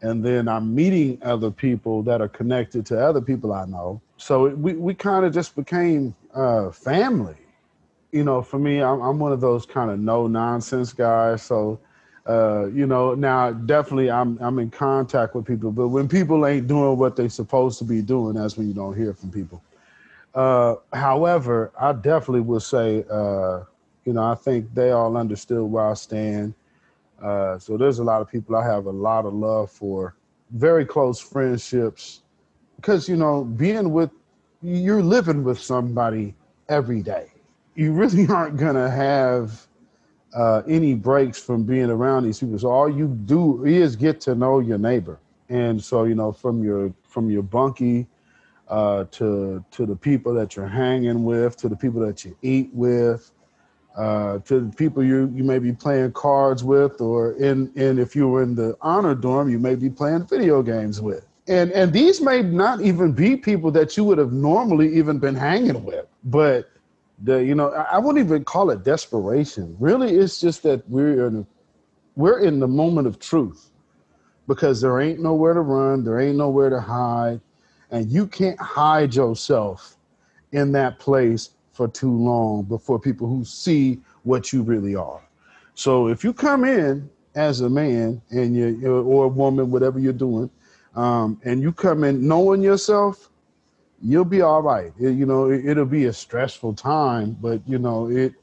and 0.00 0.24
then 0.24 0.48
I'm 0.48 0.74
meeting 0.74 1.18
other 1.22 1.50
people 1.50 2.02
that 2.04 2.22
are 2.22 2.28
connected 2.28 2.86
to 2.86 3.04
other 3.04 3.20
people 3.20 3.52
I 3.52 3.66
know. 3.66 4.00
So 4.16 4.46
it, 4.46 4.58
we 4.58 4.72
we 4.72 4.94
kind 4.94 5.26
of 5.26 5.34
just 5.34 5.54
became 5.54 6.14
uh, 6.34 6.70
family. 6.70 7.36
You 8.12 8.24
know, 8.24 8.42
for 8.42 8.58
me, 8.58 8.82
I'm, 8.82 9.00
I'm 9.00 9.18
one 9.18 9.32
of 9.32 9.40
those 9.40 9.66
kind 9.66 9.90
of 9.90 9.98
no 9.98 10.26
nonsense 10.26 10.92
guys. 10.92 11.42
So 11.42 11.78
uh, 12.28 12.66
you 12.66 12.86
know, 12.86 13.14
now 13.14 13.50
definitely 13.50 14.10
I'm 14.10 14.38
I'm 14.40 14.58
in 14.58 14.70
contact 14.70 15.34
with 15.34 15.46
people, 15.46 15.72
but 15.72 15.88
when 15.88 16.08
people 16.08 16.46
ain't 16.46 16.68
doing 16.68 16.98
what 16.98 17.16
they 17.16 17.28
supposed 17.28 17.78
to 17.78 17.84
be 17.84 18.02
doing, 18.02 18.34
that's 18.34 18.56
when 18.56 18.68
you 18.68 18.74
don't 18.74 18.96
hear 18.96 19.14
from 19.14 19.30
people. 19.30 19.62
Uh, 20.34 20.76
however, 20.92 21.72
I 21.80 21.92
definitely 21.92 22.42
will 22.42 22.60
say, 22.60 23.04
uh, 23.10 23.64
you 24.04 24.12
know, 24.12 24.22
I 24.22 24.34
think 24.34 24.72
they 24.74 24.92
all 24.92 25.16
understood 25.16 25.62
where 25.62 25.90
I 25.90 25.94
stand. 25.94 26.54
Uh, 27.20 27.58
so 27.58 27.76
there's 27.76 27.98
a 27.98 28.04
lot 28.04 28.22
of 28.22 28.30
people 28.30 28.54
I 28.54 28.64
have 28.64 28.86
a 28.86 28.92
lot 28.92 29.26
of 29.26 29.34
love 29.34 29.70
for, 29.70 30.14
very 30.50 30.84
close 30.84 31.18
friendships, 31.18 32.20
because 32.76 33.08
you 33.08 33.16
know, 33.16 33.44
being 33.44 33.92
with 33.92 34.10
you're 34.62 35.02
living 35.02 35.42
with 35.42 35.58
somebody 35.58 36.34
every 36.68 37.02
day. 37.02 37.32
You 37.74 37.92
really 37.92 38.26
aren't 38.28 38.56
gonna 38.56 38.90
have 38.90 39.66
uh, 40.34 40.62
any 40.68 40.94
breaks 40.94 41.40
from 41.40 41.64
being 41.64 41.90
around 41.90 42.24
these 42.24 42.40
people. 42.40 42.58
So 42.58 42.70
all 42.70 42.88
you 42.88 43.08
do 43.08 43.64
is 43.64 43.96
get 43.96 44.20
to 44.22 44.34
know 44.34 44.60
your 44.60 44.78
neighbor, 44.78 45.18
and 45.48 45.82
so 45.82 46.04
you 46.04 46.14
know 46.14 46.32
from 46.32 46.62
your 46.62 46.92
from 47.02 47.30
your 47.30 47.42
bunkie 47.42 48.06
uh, 48.68 49.04
to 49.12 49.64
to 49.70 49.86
the 49.86 49.96
people 49.96 50.32
that 50.34 50.56
you're 50.56 50.68
hanging 50.68 51.24
with, 51.24 51.56
to 51.58 51.68
the 51.68 51.76
people 51.76 52.00
that 52.00 52.24
you 52.24 52.36
eat 52.42 52.70
with, 52.72 53.32
uh, 53.96 54.38
to 54.40 54.60
the 54.60 54.76
people 54.76 55.02
you 55.02 55.30
you 55.34 55.42
may 55.42 55.58
be 55.58 55.72
playing 55.72 56.12
cards 56.12 56.62
with, 56.62 57.00
or 57.00 57.32
in 57.32 57.72
and 57.76 57.98
if 57.98 58.14
you 58.14 58.28
were 58.28 58.42
in 58.42 58.54
the 58.54 58.76
honor 58.80 59.14
dorm, 59.14 59.50
you 59.50 59.58
may 59.58 59.74
be 59.74 59.90
playing 59.90 60.26
video 60.26 60.62
games 60.62 61.00
with. 61.00 61.26
And 61.48 61.72
and 61.72 61.92
these 61.92 62.20
may 62.20 62.42
not 62.42 62.80
even 62.80 63.12
be 63.12 63.36
people 63.36 63.72
that 63.72 63.96
you 63.96 64.04
would 64.04 64.18
have 64.18 64.32
normally 64.32 64.94
even 64.96 65.18
been 65.18 65.34
hanging 65.34 65.82
with, 65.84 66.06
but 66.24 66.70
the 67.22 67.44
you 67.44 67.54
know 67.54 67.70
I, 67.70 67.98
wouldn't 67.98 68.24
even 68.24 68.44
call 68.44 68.70
it 68.70 68.82
desperation. 68.84 69.76
Really, 69.78 70.16
it's 70.16 70.40
just 70.40 70.62
that 70.62 70.88
we're 70.88 71.26
in 71.26 71.46
we're 72.16 72.40
in 72.40 72.60
the 72.60 72.68
moment 72.68 73.06
of 73.06 73.18
truth 73.18 73.70
because 74.46 74.80
there 74.80 75.00
ain't 75.00 75.20
nowhere 75.20 75.54
to 75.54 75.60
run, 75.60 76.04
there 76.04 76.18
ain't 76.18 76.36
nowhere 76.36 76.70
to 76.70 76.80
hide, 76.80 77.40
and 77.90 78.10
you 78.10 78.26
can't 78.26 78.60
hide 78.60 79.14
yourself 79.14 79.96
in 80.52 80.72
that 80.72 80.98
place 80.98 81.50
for 81.72 81.88
too 81.88 82.12
long 82.12 82.64
before 82.64 82.98
people 82.98 83.28
who 83.28 83.44
see 83.44 84.00
what 84.24 84.52
you 84.52 84.62
really 84.62 84.96
are. 84.96 85.22
So 85.74 86.08
if 86.08 86.24
you 86.24 86.32
come 86.32 86.64
in 86.64 87.08
as 87.34 87.60
a 87.60 87.70
man 87.70 88.20
and 88.30 88.56
you 88.56 89.02
or 89.02 89.26
a 89.26 89.28
woman, 89.28 89.70
whatever 89.70 89.98
you're 89.98 90.12
doing, 90.12 90.50
um, 90.94 91.40
and 91.44 91.62
you 91.62 91.72
come 91.72 92.04
in 92.04 92.26
knowing 92.26 92.62
yourself, 92.62 93.29
you'll 94.02 94.24
be 94.24 94.40
all 94.40 94.62
right. 94.62 94.92
It, 94.98 95.12
you 95.12 95.26
know, 95.26 95.50
it, 95.50 95.76
will 95.76 95.84
be 95.84 96.06
a 96.06 96.12
stressful 96.12 96.74
time, 96.74 97.36
but 97.40 97.60
you 97.66 97.78
know, 97.78 98.08
it 98.10 98.34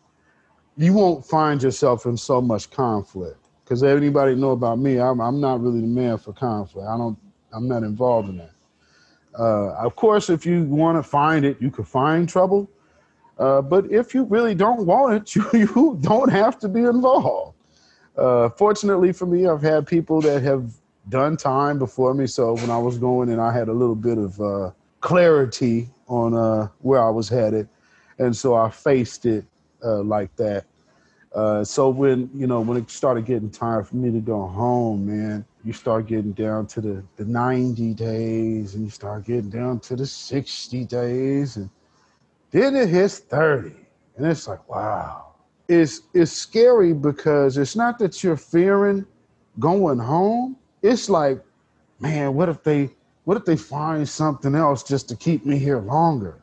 you 0.78 0.94
won't 0.94 1.26
find 1.26 1.62
yourself 1.62 2.06
in 2.06 2.16
so 2.18 2.40
much 2.40 2.70
conflict. 2.70 3.48
Because 3.64 3.84
anybody 3.84 4.36
know 4.36 4.52
about 4.52 4.80
me, 4.80 5.00
I'm 5.00 5.20
I'm 5.20 5.42
not 5.42 5.62
really 5.62 5.82
the 5.82 5.88
man 5.88 6.18
for 6.18 6.34
conflict. 6.34 6.88
I 6.88 6.98
don't. 6.98 7.18
I'm 7.52 7.68
not 7.68 7.84
involved 7.84 8.30
in 8.30 8.38
that. 8.38 8.52
Uh, 9.38 9.74
of 9.74 9.96
course, 9.96 10.30
if 10.30 10.46
you 10.46 10.64
want 10.64 10.98
to 10.98 11.04
find 11.04 11.46
it, 11.46 11.58
you 11.62 11.72
can 11.72 11.86
find 11.86 12.28
trouble. 12.28 12.70
Uh, 13.38 13.62
but 13.62 13.90
if 13.92 14.14
you 14.14 14.24
really 14.24 14.56
don't 14.56 14.86
want 14.86 15.14
it, 15.14 15.36
you, 15.54 15.60
you 15.60 15.98
don't 16.02 16.32
have 16.32 16.58
to 16.60 16.68
be 16.68 16.82
involved. 16.82 17.56
Uh, 18.18 18.50
fortunately 18.50 19.12
for 19.14 19.28
me, 19.28 19.48
I've 19.48 19.62
had 19.62 19.86
people 19.86 20.22
that 20.22 20.42
have 20.42 20.72
done 21.10 21.38
time 21.38 21.78
before 21.78 22.14
me. 22.14 22.26
So 22.28 22.56
when 22.56 22.72
I 22.72 22.78
was 22.78 22.98
going 22.98 23.30
and 23.30 23.40
I 23.40 23.54
had 23.54 23.68
a 23.68 23.74
little 23.74 23.96
bit 23.96 24.18
of 24.18 24.42
uh, 24.42 24.72
clarity 25.02 25.90
on 26.08 26.34
uh, 26.34 26.68
where 26.80 27.04
I 27.04 27.10
was 27.10 27.30
headed, 27.30 27.68
and 28.20 28.36
so 28.36 28.56
I 28.56 28.70
faced 28.70 29.26
it 29.26 29.46
uh, 29.84 30.02
like 30.02 30.36
that. 30.38 30.66
Uh, 31.36 31.64
so 31.64 31.90
when 31.90 32.30
you 32.34 32.48
know 32.48 32.62
when 32.62 32.78
it 32.78 32.90
started 32.90 33.26
getting 33.26 33.50
time 33.50 33.84
for 33.84 33.96
me 33.96 34.12
to 34.12 34.20
go 34.20 34.48
home, 34.48 35.06
man, 35.06 35.46
you 35.64 35.74
start 35.74 36.08
getting 36.08 36.32
down 36.32 36.66
to 36.68 36.82
the, 36.82 37.04
the 37.18 37.26
90 37.26 37.94
days, 37.94 38.76
and 38.76 38.86
you 38.86 38.90
start 38.90 39.26
getting 39.26 39.50
down 39.50 39.80
to 39.82 39.96
the 39.96 40.06
60 40.06 40.86
days, 40.86 41.58
and 41.58 41.70
then 42.52 42.76
it 42.76 42.90
hits 42.90 43.20
30, 43.20 43.76
and 44.18 44.26
it's 44.26 44.48
like 44.48 44.68
wow. 44.70 45.24
It's 45.68 46.04
it's 46.14 46.32
scary 46.32 46.94
because 46.94 47.58
it's 47.58 47.76
not 47.76 48.00
that 48.00 48.24
you're 48.24 48.38
fearing 48.38 49.06
going 49.60 50.00
home. 50.00 50.56
It's 50.82 51.10
like, 51.10 51.44
man, 52.00 52.34
what 52.36 52.48
if 52.48 52.64
they 52.64 52.90
what 53.28 53.36
if 53.36 53.44
they 53.44 53.58
find 53.58 54.08
something 54.08 54.56
else 54.56 54.84
just 54.84 55.10
to 55.10 55.16
keep 55.18 55.46
me 55.46 55.60
here 55.60 55.80
longer? 55.80 56.36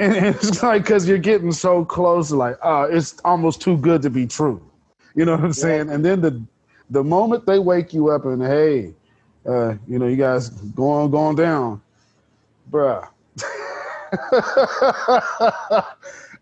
And 0.00 0.16
it's 0.16 0.60
like 0.64 0.82
because 0.82 1.08
you're 1.08 1.16
getting 1.16 1.52
so 1.52 1.84
close, 1.84 2.32
like, 2.32 2.58
oh, 2.60 2.82
it's 2.82 3.20
almost 3.24 3.60
too 3.60 3.76
good 3.76 4.02
to 4.02 4.10
be 4.10 4.26
true. 4.26 4.60
You 5.14 5.24
know 5.24 5.36
what 5.36 5.44
I'm 5.44 5.52
saying? 5.52 5.90
And 5.90 6.04
then 6.04 6.20
the 6.20 6.42
the 6.90 7.04
moment 7.04 7.46
they 7.46 7.60
wake 7.60 7.94
you 7.94 8.10
up 8.10 8.24
and 8.24 8.42
hey, 8.42 8.94
uh, 9.48 9.76
you 9.86 10.00
know, 10.00 10.08
you 10.08 10.16
guys 10.16 10.48
going 10.48 11.12
going 11.12 11.36
down, 11.36 11.80
bruh. 12.68 13.08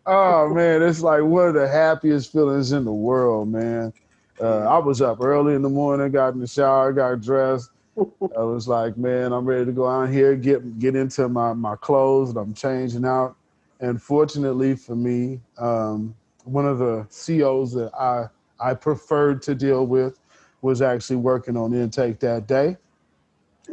oh 0.06 0.48
man, 0.54 0.82
it's 0.82 1.02
like 1.02 1.22
one 1.22 1.48
of 1.48 1.54
the 1.54 1.68
happiest 1.68 2.32
feelings 2.32 2.72
in 2.72 2.86
the 2.86 2.92
world, 2.92 3.48
man. 3.48 3.92
Uh, 4.40 4.60
I 4.60 4.78
was 4.78 5.02
up 5.02 5.20
early 5.20 5.54
in 5.54 5.60
the 5.60 5.68
morning, 5.68 6.10
got 6.12 6.32
in 6.32 6.40
the 6.40 6.46
shower, 6.46 6.94
got 6.94 7.20
dressed, 7.20 7.68
I 7.96 8.42
was 8.42 8.66
like, 8.66 8.96
man, 8.96 9.32
I'm 9.32 9.44
ready 9.44 9.66
to 9.66 9.72
go 9.72 9.88
out 9.88 10.10
here, 10.10 10.34
get 10.36 10.78
get 10.78 10.96
into 10.96 11.28
my 11.28 11.52
my 11.52 11.76
clothes, 11.76 12.30
and 12.30 12.38
I'm 12.38 12.54
changing 12.54 13.04
out. 13.04 13.36
And 13.80 14.00
fortunately 14.00 14.76
for 14.76 14.96
me, 14.96 15.40
um, 15.58 16.14
one 16.44 16.66
of 16.66 16.78
the 16.78 17.06
COs 17.10 17.72
that 17.74 17.92
I 17.94 18.26
I 18.60 18.74
preferred 18.74 19.42
to 19.42 19.54
deal 19.54 19.86
with 19.86 20.18
was 20.62 20.82
actually 20.82 21.16
working 21.16 21.56
on 21.56 21.74
intake 21.74 22.18
that 22.20 22.46
day, 22.46 22.76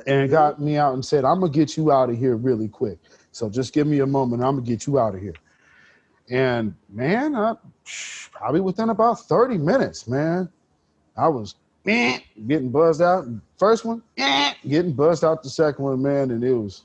and 0.05 0.29
got 0.29 0.59
me 0.61 0.77
out 0.77 0.93
and 0.93 1.03
said, 1.03 1.25
I'm 1.25 1.39
gonna 1.39 1.51
get 1.51 1.77
you 1.77 1.91
out 1.91 2.09
of 2.09 2.17
here 2.17 2.35
really 2.35 2.67
quick. 2.67 2.99
So 3.31 3.49
just 3.49 3.73
give 3.73 3.87
me 3.87 3.99
a 3.99 4.05
moment. 4.07 4.43
I'm 4.43 4.55
gonna 4.55 4.67
get 4.67 4.85
you 4.85 4.99
out 4.99 5.15
of 5.15 5.21
here. 5.21 5.33
And 6.29 6.75
man, 6.89 7.35
I, 7.35 7.55
probably 8.31 8.61
within 8.61 8.89
about 8.89 9.21
30 9.21 9.57
minutes, 9.57 10.07
man, 10.07 10.49
I 11.17 11.27
was 11.27 11.55
getting 11.85 12.69
buzzed 12.69 13.01
out. 13.01 13.25
First 13.57 13.85
one, 13.85 14.01
eh, 14.17 14.53
getting 14.67 14.93
buzzed 14.93 15.23
out 15.23 15.43
the 15.43 15.49
second 15.49 15.83
one, 15.83 16.01
man, 16.01 16.31
and 16.31 16.43
it 16.43 16.53
was 16.53 16.83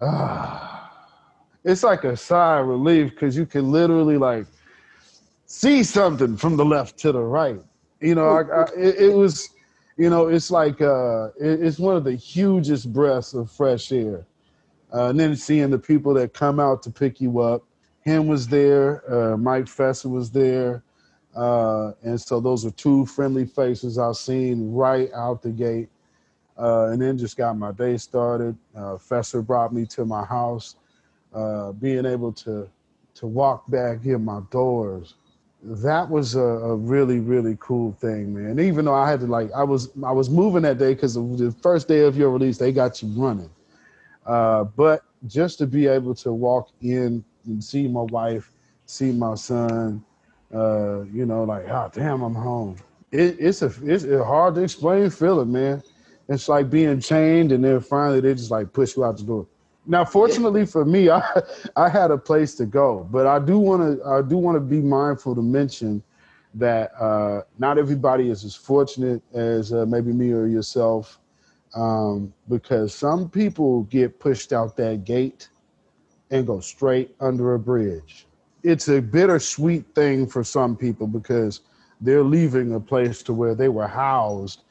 ah, 0.00 0.90
it's 1.64 1.82
like 1.82 2.04
a 2.04 2.16
sigh 2.16 2.60
of 2.60 2.66
relief 2.66 3.10
because 3.10 3.36
you 3.36 3.46
can 3.46 3.70
literally 3.70 4.18
like 4.18 4.46
see 5.46 5.82
something 5.82 6.36
from 6.36 6.56
the 6.56 6.64
left 6.64 6.98
to 6.98 7.12
the 7.12 7.20
right. 7.20 7.60
You 8.00 8.14
know, 8.14 8.28
I, 8.28 8.42
I, 8.42 8.62
it, 8.76 8.96
it, 8.96 9.14
was, 9.14 9.48
you 9.96 10.10
know, 10.10 10.28
it's 10.28 10.50
like 10.50 10.80
uh, 10.80 11.28
it, 11.40 11.62
it's 11.62 11.78
one 11.78 11.96
of 11.96 12.04
the 12.04 12.14
hugest 12.14 12.92
breaths 12.92 13.32
of 13.32 13.50
fresh 13.50 13.90
air. 13.90 14.26
Uh, 14.92 15.08
and 15.08 15.18
then 15.18 15.34
seeing 15.34 15.70
the 15.70 15.78
people 15.78 16.14
that 16.14 16.32
come 16.32 16.60
out 16.60 16.82
to 16.82 16.90
pick 16.90 17.20
you 17.20 17.40
up. 17.40 17.62
Him 18.02 18.28
was 18.28 18.46
there. 18.46 19.02
Uh, 19.12 19.36
Mike 19.36 19.64
Fessa 19.64 20.08
was 20.08 20.30
there. 20.30 20.84
Uh, 21.36 21.92
and 22.02 22.18
so 22.18 22.40
those 22.40 22.64
are 22.64 22.70
two 22.70 23.04
friendly 23.04 23.44
faces 23.44 23.98
I've 23.98 24.16
seen 24.16 24.72
right 24.72 25.12
out 25.12 25.42
the 25.42 25.50
gate. 25.50 25.88
Uh, 26.58 26.86
and 26.86 27.00
then 27.02 27.18
just 27.18 27.36
got 27.36 27.56
my 27.58 27.70
day 27.72 27.98
started. 27.98 28.56
Uh, 28.74 28.96
Fester 28.96 29.42
brought 29.42 29.74
me 29.74 29.84
to 29.86 30.06
my 30.06 30.24
house. 30.24 30.76
Uh, 31.34 31.72
being 31.72 32.06
able 32.06 32.32
to 32.32 32.68
to 33.14 33.26
walk 33.26 33.68
back 33.70 34.04
in 34.06 34.24
my 34.24 34.40
doors, 34.50 35.14
that 35.62 36.08
was 36.08 36.34
a, 36.34 36.40
a, 36.40 36.76
really 36.76 37.18
really 37.18 37.58
cool 37.60 37.92
thing, 37.92 38.32
man. 38.32 38.58
Even 38.58 38.86
though 38.86 38.94
I 38.94 39.10
had 39.10 39.20
to 39.20 39.26
like, 39.26 39.50
I 39.52 39.62
was 39.62 39.90
I 40.02 40.12
was 40.12 40.30
moving 40.30 40.62
that 40.62 40.78
day 40.78 40.94
because 40.94 41.14
the 41.14 41.54
first 41.60 41.88
day 41.88 42.00
of 42.00 42.16
your 42.16 42.30
release, 42.30 42.56
they 42.56 42.72
got 42.72 43.02
you 43.02 43.08
running. 43.08 43.50
Uh, 44.24 44.64
but 44.64 45.02
just 45.26 45.58
to 45.58 45.66
be 45.66 45.86
able 45.86 46.14
to 46.14 46.32
walk 46.32 46.70
in 46.80 47.22
and 47.44 47.62
see 47.62 47.86
my 47.86 48.02
wife, 48.02 48.50
see 48.86 49.12
my 49.12 49.34
son, 49.34 50.02
uh, 50.54 51.02
you 51.12 51.26
know, 51.26 51.44
like, 51.44 51.68
oh 51.68 51.90
damn, 51.92 52.22
I'm 52.22 52.34
home. 52.34 52.76
It, 53.12 53.36
it's 53.38 53.62
a 53.62 53.72
it's 53.84 54.04
a 54.04 54.24
hard 54.24 54.54
to 54.56 54.62
explain 54.62 55.10
feeling, 55.10 55.52
man. 55.52 55.82
It's 56.28 56.48
like 56.48 56.70
being 56.70 57.00
chained, 57.00 57.52
and 57.52 57.64
then 57.64 57.80
finally 57.80 58.20
they 58.20 58.34
just 58.34 58.50
like 58.50 58.72
push 58.72 58.96
you 58.96 59.04
out 59.04 59.16
the 59.16 59.24
door. 59.24 59.46
Now, 59.86 60.04
fortunately 60.04 60.66
for 60.66 60.84
me, 60.84 61.10
I 61.10 61.22
I 61.76 61.88
had 61.88 62.10
a 62.10 62.18
place 62.18 62.54
to 62.56 62.66
go, 62.66 63.08
but 63.10 63.26
I 63.26 63.38
do 63.38 63.58
want 63.58 64.00
to 64.00 64.04
I 64.04 64.22
do 64.22 64.36
want 64.36 64.56
to 64.56 64.60
be 64.60 64.80
mindful 64.80 65.34
to 65.34 65.42
mention 65.42 66.02
that 66.54 66.92
uh, 66.98 67.42
not 67.58 67.78
everybody 67.78 68.30
is 68.30 68.44
as 68.44 68.54
fortunate 68.54 69.22
as 69.34 69.72
uh, 69.72 69.84
maybe 69.86 70.12
me 70.12 70.32
or 70.32 70.46
yourself, 70.46 71.20
um, 71.74 72.32
because 72.48 72.94
some 72.94 73.28
people 73.28 73.82
get 73.84 74.18
pushed 74.18 74.52
out 74.52 74.76
that 74.76 75.04
gate 75.04 75.48
and 76.30 76.46
go 76.46 76.60
straight 76.60 77.14
under 77.20 77.54
a 77.54 77.58
bridge 77.58 78.25
it's 78.66 78.88
a 78.88 79.00
bittersweet 79.00 79.84
thing 79.94 80.26
for 80.26 80.42
some 80.42 80.76
people 80.76 81.06
because 81.06 81.60
they're 82.00 82.24
leaving 82.24 82.74
a 82.74 82.80
place 82.80 83.22
to 83.22 83.32
where 83.32 83.54
they 83.54 83.68
were 83.68 83.86
housed. 83.86 84.62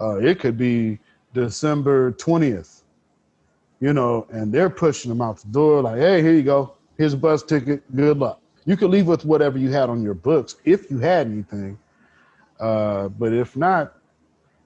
Uh, 0.00 0.16
it 0.16 0.40
could 0.40 0.56
be 0.56 0.98
December 1.34 2.12
20th, 2.12 2.80
you 3.78 3.92
know, 3.92 4.26
and 4.30 4.50
they're 4.52 4.70
pushing 4.70 5.10
them 5.10 5.20
out 5.20 5.36
the 5.36 5.48
door 5.48 5.82
like, 5.82 5.98
hey, 5.98 6.22
here 6.22 6.32
you 6.32 6.42
go. 6.42 6.72
Here's 6.96 7.12
a 7.12 7.16
bus 7.18 7.42
ticket. 7.42 7.82
Good 7.94 8.18
luck. 8.18 8.40
You 8.64 8.74
can 8.74 8.90
leave 8.90 9.06
with 9.06 9.26
whatever 9.26 9.58
you 9.58 9.70
had 9.70 9.90
on 9.90 10.02
your 10.02 10.14
books 10.14 10.56
if 10.64 10.90
you 10.90 10.98
had 10.98 11.26
anything. 11.26 11.78
Uh, 12.58 13.08
but 13.08 13.34
if 13.34 13.54
not, 13.54 13.98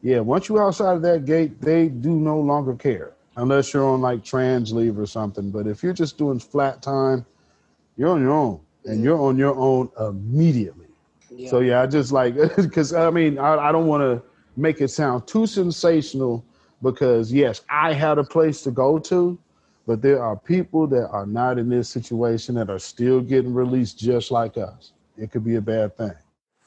yeah, 0.00 0.20
once 0.20 0.48
you're 0.48 0.64
outside 0.64 0.94
of 0.94 1.02
that 1.02 1.24
gate, 1.24 1.60
they 1.60 1.88
do 1.88 2.10
no 2.10 2.38
longer 2.38 2.74
care 2.74 3.14
unless 3.36 3.74
you're 3.74 3.84
on 3.84 4.00
like 4.00 4.22
trans 4.22 4.72
leave 4.72 4.96
or 4.96 5.06
something. 5.06 5.50
But 5.50 5.66
if 5.66 5.82
you're 5.82 5.92
just 5.92 6.18
doing 6.18 6.38
flat 6.38 6.82
time, 6.82 7.26
you're 7.96 8.10
on 8.10 8.20
your 8.20 8.30
own 8.32 8.60
and 8.86 9.02
you're 9.02 9.20
on 9.20 9.36
your 9.36 9.56
own 9.56 9.90
immediately. 10.00 10.86
Yeah. 11.30 11.50
So 11.50 11.60
yeah, 11.60 11.82
I 11.82 11.86
just 11.86 12.12
like 12.12 12.34
because 12.56 12.92
I 12.92 13.10
mean 13.10 13.38
I, 13.38 13.56
I 13.56 13.72
don't 13.72 13.86
want 13.86 14.02
to 14.02 14.22
make 14.56 14.80
it 14.80 14.88
sound 14.88 15.26
too 15.26 15.46
sensational 15.46 16.44
because 16.82 17.32
yes, 17.32 17.62
I 17.70 17.92
had 17.92 18.18
a 18.18 18.24
place 18.24 18.62
to 18.62 18.70
go 18.70 18.98
to, 19.00 19.38
but 19.86 20.02
there 20.02 20.22
are 20.22 20.36
people 20.36 20.86
that 20.88 21.08
are 21.08 21.26
not 21.26 21.58
in 21.58 21.68
this 21.68 21.88
situation 21.88 22.54
that 22.56 22.70
are 22.70 22.78
still 22.78 23.20
getting 23.20 23.54
released 23.54 23.98
just 23.98 24.30
like 24.30 24.56
us. 24.56 24.92
It 25.16 25.30
could 25.30 25.44
be 25.44 25.56
a 25.56 25.60
bad 25.60 25.96
thing. 25.96 26.12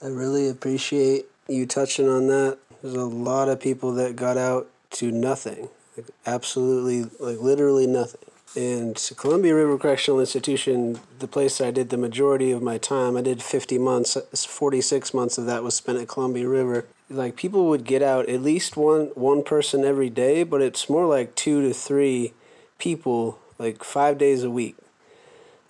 I 0.02 0.08
really 0.08 0.50
appreciate 0.50 1.26
you 1.48 1.66
touching 1.66 2.08
on 2.08 2.28
that. 2.28 2.58
There's 2.82 2.96
a 2.96 3.06
lot 3.06 3.50
of 3.50 3.60
people 3.60 3.94
that 3.96 4.16
got 4.16 4.38
out 4.38 4.68
to 4.92 5.12
nothing, 5.12 5.70
like 5.98 6.08
absolutely, 6.26 7.04
like 7.20 7.40
literally 7.42 7.86
nothing. 7.86 8.29
And 8.56 9.12
Columbia 9.16 9.54
River 9.54 9.78
Correctional 9.78 10.20
Institution, 10.20 11.00
the 11.20 11.28
place 11.28 11.62
I 11.62 11.70
did 11.70 11.90
the 11.90 11.98
majority 11.98 12.52
of 12.52 12.64
my 12.64 12.80
time, 12.80 13.16
I 13.16 13.22
did 13.22 13.44
50 13.44 13.78
months, 13.78 14.18
46 14.34 15.14
months 15.14 15.38
of 15.38 15.46
that 15.46 15.64
was 15.64 15.76
spent 15.76 16.00
at 16.00 16.08
Columbia 16.08 16.48
River. 16.48 16.86
Like 17.12 17.36
people 17.36 17.68
would 17.68 17.84
get 17.84 18.02
out 18.02 18.28
at 18.28 18.42
least 18.42 18.76
one 18.76 19.08
one 19.16 19.44
person 19.44 19.84
every 19.84 20.10
day, 20.10 20.44
but 20.44 20.62
it's 20.62 20.90
more 20.90 21.06
like 21.06 21.36
two 21.36 21.62
to 21.62 21.74
three 21.74 22.34
people 22.80 23.40
like 23.60 23.84
5 23.84 24.18
days 24.18 24.44
a 24.44 24.50
week. 24.50 24.76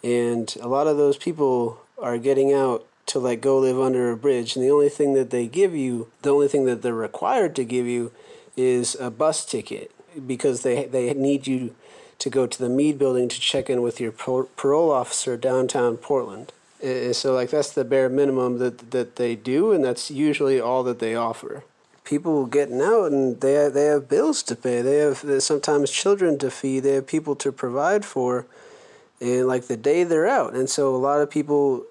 And 0.04 0.54
a 0.62 0.68
lot 0.68 0.88
of 0.88 0.98
those 0.98 1.18
people 1.18 1.82
are 1.98 2.18
getting 2.18 2.54
out 2.54 2.86
to 3.08 3.20
like 3.20 3.42
go 3.42 3.60
live 3.60 3.80
under 3.80 4.12
a 4.12 4.18
bridge 4.18 4.56
and 4.56 4.64
the 4.64 4.70
only 4.70 4.90
thing 4.90 5.14
that 5.16 5.32
they 5.32 5.48
give 5.48 5.76
you, 5.76 6.12
the 6.22 6.30
only 6.30 6.48
thing 6.48 6.66
that 6.66 6.82
they're 6.82 6.94
required 6.94 7.56
to 7.56 7.66
give 7.66 7.88
you 7.88 8.12
is 8.56 8.96
a 8.96 9.10
bus 9.10 9.46
ticket 9.46 9.92
because 10.28 10.62
they 10.64 10.86
they 10.86 11.14
need 11.14 11.48
you 11.48 11.76
to 12.20 12.30
go 12.30 12.46
to 12.46 12.60
the 12.60 12.70
Mead 12.70 13.00
building 13.00 13.30
to 13.30 13.40
check 13.40 13.70
in 13.70 13.82
with 13.82 14.00
your 14.00 14.12
parole 14.12 14.92
officer 14.92 15.38
downtown 15.38 15.98
Portland. 15.98 16.52
And 16.82 17.16
so, 17.16 17.34
like, 17.34 17.50
that's 17.50 17.72
the 17.72 17.84
bare 17.84 18.10
minimum 18.10 18.60
that, 18.60 18.92
that 18.92 19.18
they 19.18 19.36
do, 19.36 19.72
and 19.72 19.84
that's 19.84 20.10
usually 20.10 20.62
all 20.62 20.84
that 20.84 21.00
they 21.00 21.16
offer. 21.16 21.64
People 22.06 22.46
getting 22.46 22.82
out 22.82 23.12
and 23.12 23.40
they 23.42 23.54
have, 23.54 23.74
they 23.74 23.86
have 23.86 24.08
bills 24.08 24.42
to 24.44 24.56
pay. 24.56 24.82
They 24.82 24.98
have 24.98 25.24
sometimes 25.44 25.92
children 25.92 26.38
to 26.40 26.50
feed. 26.50 26.82
They 26.82 26.94
have 26.94 27.06
people 27.06 27.36
to 27.36 27.52
provide 27.52 28.06
for, 28.06 28.46
and 29.20 29.46
like 29.46 29.68
the 29.68 29.78
day 29.78 30.04
they're 30.04 30.28
out. 30.28 30.54
And 30.54 30.70
so, 30.70 30.96
a 30.96 30.98
lot 30.98 31.20
of 31.20 31.30
people 31.30 31.84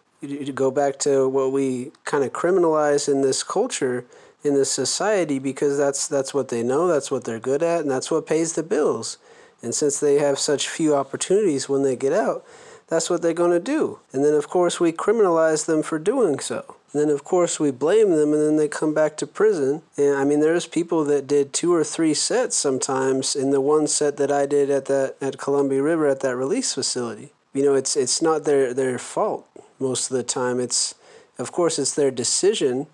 go 0.54 0.70
back 0.70 0.98
to 1.00 1.28
what 1.28 1.52
we 1.52 1.92
kind 2.04 2.24
of 2.24 2.32
criminalize 2.32 3.08
in 3.08 3.22
this 3.22 3.42
culture 3.42 4.04
in 4.42 4.54
this 4.54 4.70
society 4.70 5.38
because 5.38 5.76
that's 5.76 6.08
that's 6.08 6.32
what 6.32 6.48
they 6.48 6.62
know 6.62 6.86
that's 6.86 7.10
what 7.10 7.24
they're 7.24 7.40
good 7.40 7.62
at 7.62 7.80
and 7.80 7.90
that's 7.90 8.10
what 8.10 8.26
pays 8.26 8.54
the 8.54 8.62
bills 8.62 9.18
and 9.62 9.74
since 9.74 9.98
they 9.98 10.16
have 10.16 10.38
such 10.38 10.68
few 10.68 10.94
opportunities 10.94 11.68
when 11.68 11.82
they 11.82 11.96
get 11.96 12.12
out, 12.12 12.44
that's 12.88 13.10
what 13.10 13.22
they're 13.22 13.34
going 13.34 13.50
to 13.50 13.60
do. 13.60 13.98
And 14.12 14.24
then, 14.24 14.34
of 14.34 14.48
course, 14.48 14.80
we 14.80 14.92
criminalize 14.92 15.66
them 15.66 15.82
for 15.82 15.98
doing 15.98 16.38
so. 16.38 16.76
And 16.92 17.02
then, 17.02 17.10
of 17.10 17.22
course, 17.22 17.60
we 17.60 17.70
blame 17.70 18.12
them 18.12 18.32
and 18.32 18.42
then 18.42 18.56
they 18.56 18.68
come 18.68 18.94
back 18.94 19.16
to 19.18 19.26
prison. 19.26 19.82
And 19.98 20.16
I 20.16 20.24
mean, 20.24 20.40
there's 20.40 20.66
people 20.66 21.04
that 21.04 21.26
did 21.26 21.52
two 21.52 21.72
or 21.74 21.84
three 21.84 22.14
sets 22.14 22.56
sometimes 22.56 23.36
in 23.36 23.50
the 23.50 23.60
one 23.60 23.86
set 23.86 24.16
that 24.16 24.32
I 24.32 24.46
did 24.46 24.70
at 24.70 24.86
that 24.86 25.16
at 25.20 25.38
Columbia 25.38 25.82
River 25.82 26.06
at 26.08 26.20
that 26.20 26.36
release 26.36 26.74
facility. 26.74 27.30
You 27.52 27.62
know, 27.62 27.74
it's 27.74 27.94
it's 27.94 28.22
not 28.22 28.44
their 28.44 28.72
their 28.72 28.98
fault 28.98 29.46
most 29.78 30.10
of 30.10 30.16
the 30.16 30.22
time. 30.22 30.60
It's 30.60 30.94
of 31.38 31.52
course 31.52 31.78
it's 31.78 31.94
their 31.94 32.10
decision 32.10 32.86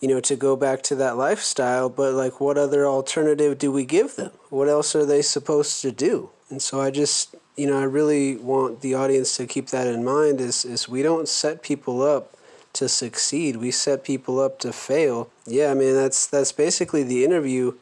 you 0.00 0.08
know, 0.08 0.20
to 0.20 0.36
go 0.36 0.56
back 0.56 0.82
to 0.82 0.94
that 0.96 1.16
lifestyle, 1.16 1.88
but 1.88 2.14
like 2.14 2.40
what 2.40 2.56
other 2.56 2.86
alternative 2.86 3.58
do 3.58 3.72
we 3.72 3.84
give 3.84 4.16
them? 4.16 4.30
What 4.50 4.68
else 4.68 4.94
are 4.94 5.04
they 5.04 5.22
supposed 5.22 5.82
to 5.82 5.90
do? 5.90 6.30
And 6.50 6.62
so 6.62 6.80
I 6.80 6.90
just, 6.90 7.34
you 7.56 7.66
know, 7.66 7.78
I 7.78 7.84
really 7.84 8.36
want 8.36 8.80
the 8.80 8.94
audience 8.94 9.36
to 9.36 9.46
keep 9.46 9.68
that 9.68 9.86
in 9.86 10.04
mind 10.04 10.40
is 10.40 10.64
is 10.64 10.88
we 10.88 11.02
don't 11.02 11.28
set 11.28 11.62
people 11.62 12.02
up 12.02 12.36
to 12.74 12.88
succeed. 12.88 13.56
We 13.56 13.70
set 13.70 14.04
people 14.04 14.40
up 14.40 14.58
to 14.60 14.72
fail. 14.72 15.30
Yeah, 15.46 15.70
I 15.70 15.74
mean 15.74 15.94
that's 15.94 16.26
that's 16.26 16.52
basically 16.52 17.02
the 17.02 17.24
interview. 17.24 17.74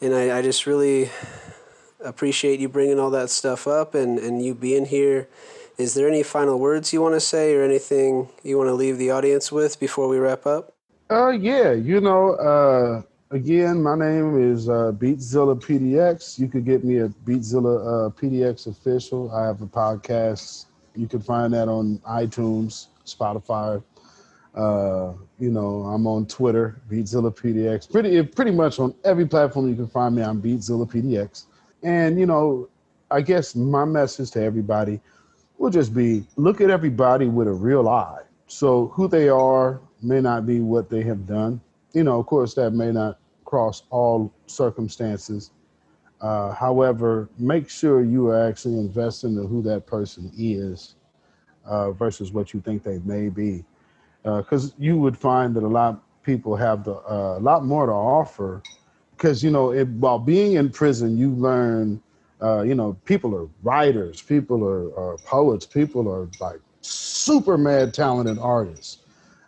And 0.00 0.14
I, 0.14 0.38
I 0.38 0.42
just 0.42 0.66
really 0.66 1.10
appreciate 2.04 2.60
you 2.60 2.68
bringing 2.68 2.98
all 2.98 3.10
that 3.10 3.30
stuff 3.30 3.66
up 3.66 3.94
and, 3.94 4.18
and 4.18 4.44
you 4.44 4.54
being 4.54 4.86
here. 4.86 5.28
Is 5.78 5.94
there 5.94 6.08
any 6.08 6.22
final 6.22 6.58
words 6.58 6.92
you 6.92 7.02
want 7.02 7.14
to 7.14 7.20
say 7.20 7.54
or 7.54 7.62
anything 7.62 8.28
you 8.42 8.56
want 8.56 8.68
to 8.68 8.74
leave 8.74 8.96
the 8.96 9.10
audience 9.10 9.52
with 9.52 9.78
before 9.78 10.08
we 10.08 10.18
wrap 10.18 10.46
up? 10.46 10.75
Uh, 11.08 11.28
yeah, 11.28 11.70
you 11.70 12.00
know, 12.00 12.32
uh, 12.34 13.00
again, 13.30 13.80
my 13.80 13.94
name 13.96 14.52
is 14.52 14.68
uh, 14.68 14.90
Beatzilla 14.92 15.54
PDX. 15.54 16.36
You 16.36 16.48
could 16.48 16.64
get 16.64 16.82
me 16.82 16.98
at 16.98 17.10
Beatzilla 17.24 18.08
uh, 18.08 18.10
PDX 18.10 18.66
official. 18.66 19.30
I 19.30 19.46
have 19.46 19.62
a 19.62 19.66
podcast. 19.66 20.66
You 20.96 21.06
can 21.06 21.20
find 21.20 21.54
that 21.54 21.68
on 21.68 21.98
iTunes, 21.98 22.88
Spotify. 23.04 23.80
Uh, 24.56 25.12
you 25.38 25.52
know, 25.52 25.82
I'm 25.82 26.08
on 26.08 26.26
Twitter, 26.26 26.80
Beatzilla 26.90 27.32
PDX. 27.32 27.88
Pretty, 27.88 28.20
pretty 28.24 28.50
much 28.50 28.80
on 28.80 28.92
every 29.04 29.26
platform 29.26 29.68
you 29.68 29.76
can 29.76 29.86
find 29.86 30.16
me. 30.16 30.22
I'm 30.22 30.42
Beatzilla 30.42 30.90
PDX. 30.90 31.44
And 31.84 32.18
you 32.18 32.26
know, 32.26 32.68
I 33.12 33.20
guess 33.20 33.54
my 33.54 33.84
message 33.84 34.32
to 34.32 34.42
everybody 34.42 35.00
will 35.58 35.70
just 35.70 35.94
be: 35.94 36.24
look 36.34 36.60
at 36.60 36.68
everybody 36.68 37.26
with 37.26 37.46
a 37.46 37.52
real 37.52 37.88
eye. 37.88 38.22
So 38.48 38.88
who 38.88 39.06
they 39.06 39.28
are, 39.28 39.80
may 40.02 40.20
not 40.20 40.46
be 40.46 40.60
what 40.60 40.90
they 40.90 41.02
have 41.02 41.26
done. 41.26 41.60
You 41.92 42.04
know, 42.04 42.18
of 42.20 42.26
course, 42.26 42.54
that 42.54 42.72
may 42.72 42.92
not 42.92 43.18
cross 43.44 43.84
all 43.90 44.32
circumstances. 44.46 45.50
Uh, 46.20 46.52
however, 46.52 47.28
make 47.38 47.68
sure 47.68 48.02
you 48.02 48.28
are 48.28 48.48
actually 48.48 48.78
investing 48.78 49.36
in 49.36 49.46
who 49.46 49.62
that 49.62 49.86
person 49.86 50.30
is 50.36 50.96
uh, 51.64 51.92
versus 51.92 52.32
what 52.32 52.52
you 52.54 52.60
think 52.60 52.82
they 52.82 52.98
may 53.00 53.28
be. 53.28 53.64
Because 54.22 54.72
uh, 54.72 54.74
you 54.78 54.98
would 54.98 55.16
find 55.16 55.54
that 55.54 55.62
a 55.62 55.68
lot 55.68 55.94
of 55.94 56.00
people 56.22 56.56
have 56.56 56.84
the, 56.84 56.94
uh, 56.94 57.36
a 57.38 57.40
lot 57.40 57.64
more 57.64 57.86
to 57.86 57.92
offer 57.92 58.62
because 59.16 59.42
you 59.42 59.50
know 59.50 59.70
it, 59.70 59.88
while 59.88 60.18
being 60.18 60.54
in 60.54 60.68
prison 60.68 61.16
you 61.16 61.30
learn 61.30 62.02
uh, 62.42 62.62
you 62.62 62.74
know 62.74 62.96
people 63.04 63.34
are 63.34 63.48
writers 63.62 64.20
people 64.20 64.62
are, 64.66 64.94
are, 64.98 65.16
poets 65.18 65.64
people 65.64 66.08
are 66.10 66.28
like 66.40 66.60
super 66.82 67.56
mad 67.56 67.94
talented 67.94 68.38
artists 68.38 68.98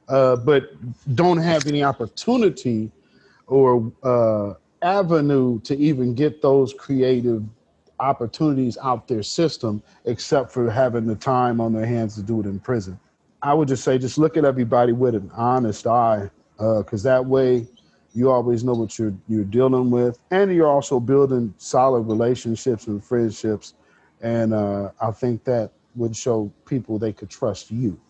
uh, 0.08 0.36
but 0.36 0.70
don't 1.14 1.38
have 1.38 1.66
any 1.66 1.82
opportunity 1.82 2.90
or 3.46 3.92
uh, 4.02 4.54
avenue 4.82 5.60
to 5.60 5.76
even 5.76 6.14
get 6.14 6.42
those 6.42 6.72
creative 6.74 7.42
opportunities 8.00 8.78
out 8.82 9.08
their 9.08 9.22
system 9.22 9.82
except 10.04 10.52
for 10.52 10.70
having 10.70 11.06
the 11.06 11.16
time 11.16 11.60
on 11.60 11.72
their 11.72 11.86
hands 11.86 12.14
to 12.14 12.22
do 12.22 12.40
it 12.40 12.46
in 12.46 12.58
prison. 12.60 12.98
I 13.42 13.54
would 13.54 13.68
just 13.68 13.84
say 13.84 13.98
just 13.98 14.18
look 14.18 14.36
at 14.36 14.44
everybody 14.44 14.92
with 14.92 15.14
an 15.14 15.30
honest 15.34 15.86
eye 15.86 16.30
because 16.56 17.06
uh, 17.06 17.10
that 17.10 17.26
way 17.26 17.66
you 18.14 18.30
always 18.30 18.64
know 18.64 18.72
what 18.72 18.98
you're 18.98 19.14
you're 19.28 19.44
dealing 19.44 19.90
with. 19.90 20.18
And 20.30 20.52
you're 20.52 20.68
also 20.68 20.98
building 20.98 21.54
solid 21.58 22.02
relationships 22.02 22.86
and 22.86 23.02
friendships. 23.02 23.74
And 24.20 24.52
uh, 24.52 24.90
i 25.00 25.12
think 25.12 25.44
that 25.44 25.70
would 25.94 26.16
show 26.16 26.52
people 26.66 26.98
they 26.98 27.12
could 27.12 27.30
trust 27.30 27.70
you 27.70 28.00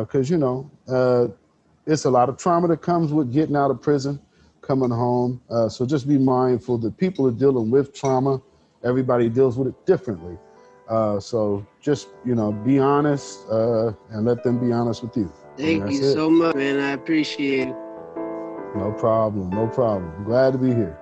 because 0.00 0.30
uh, 0.30 0.34
you 0.34 0.38
know 0.38 0.70
uh, 0.88 1.28
it's 1.86 2.04
a 2.04 2.10
lot 2.10 2.28
of 2.28 2.36
trauma 2.36 2.68
that 2.68 2.82
comes 2.82 3.12
with 3.12 3.32
getting 3.32 3.56
out 3.56 3.70
of 3.70 3.80
prison 3.80 4.20
coming 4.60 4.90
home. 4.90 5.40
Uh, 5.50 5.68
so 5.68 5.84
just 5.84 6.08
be 6.08 6.18
mindful 6.18 6.78
that 6.78 6.96
people 6.96 7.26
are 7.26 7.32
dealing 7.32 7.70
with 7.70 7.92
trauma. 7.92 8.40
Everybody 8.84 9.28
deals 9.28 9.56
with 9.56 9.68
it 9.68 9.86
differently. 9.86 10.38
Uh, 10.88 11.18
so 11.20 11.66
just 11.80 12.08
you 12.24 12.34
know 12.34 12.52
be 12.52 12.78
honest 12.78 13.40
uh, 13.50 13.92
and 14.10 14.24
let 14.24 14.42
them 14.42 14.58
be 14.58 14.72
honest 14.72 15.02
with 15.02 15.16
you. 15.16 15.32
Thank 15.56 15.90
you 15.90 16.02
it. 16.02 16.12
so 16.12 16.30
much 16.30 16.56
man. 16.56 16.78
I 16.78 16.90
appreciate 16.90 17.68
it. 17.68 17.76
No 18.74 18.94
problem. 18.98 19.50
No 19.50 19.68
problem. 19.68 20.24
Glad 20.24 20.52
to 20.52 20.58
be 20.58 20.68
here. 20.68 20.98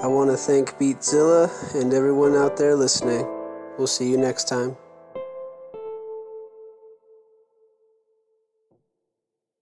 I 0.00 0.06
want 0.06 0.30
to 0.30 0.36
thank 0.36 0.78
beatzilla 0.78 1.50
and 1.74 1.92
everyone 1.92 2.36
out 2.36 2.56
there 2.56 2.76
listening. 2.76 3.26
We'll 3.76 3.88
see 3.88 4.08
you 4.08 4.16
next 4.16 4.44
time 4.44 4.76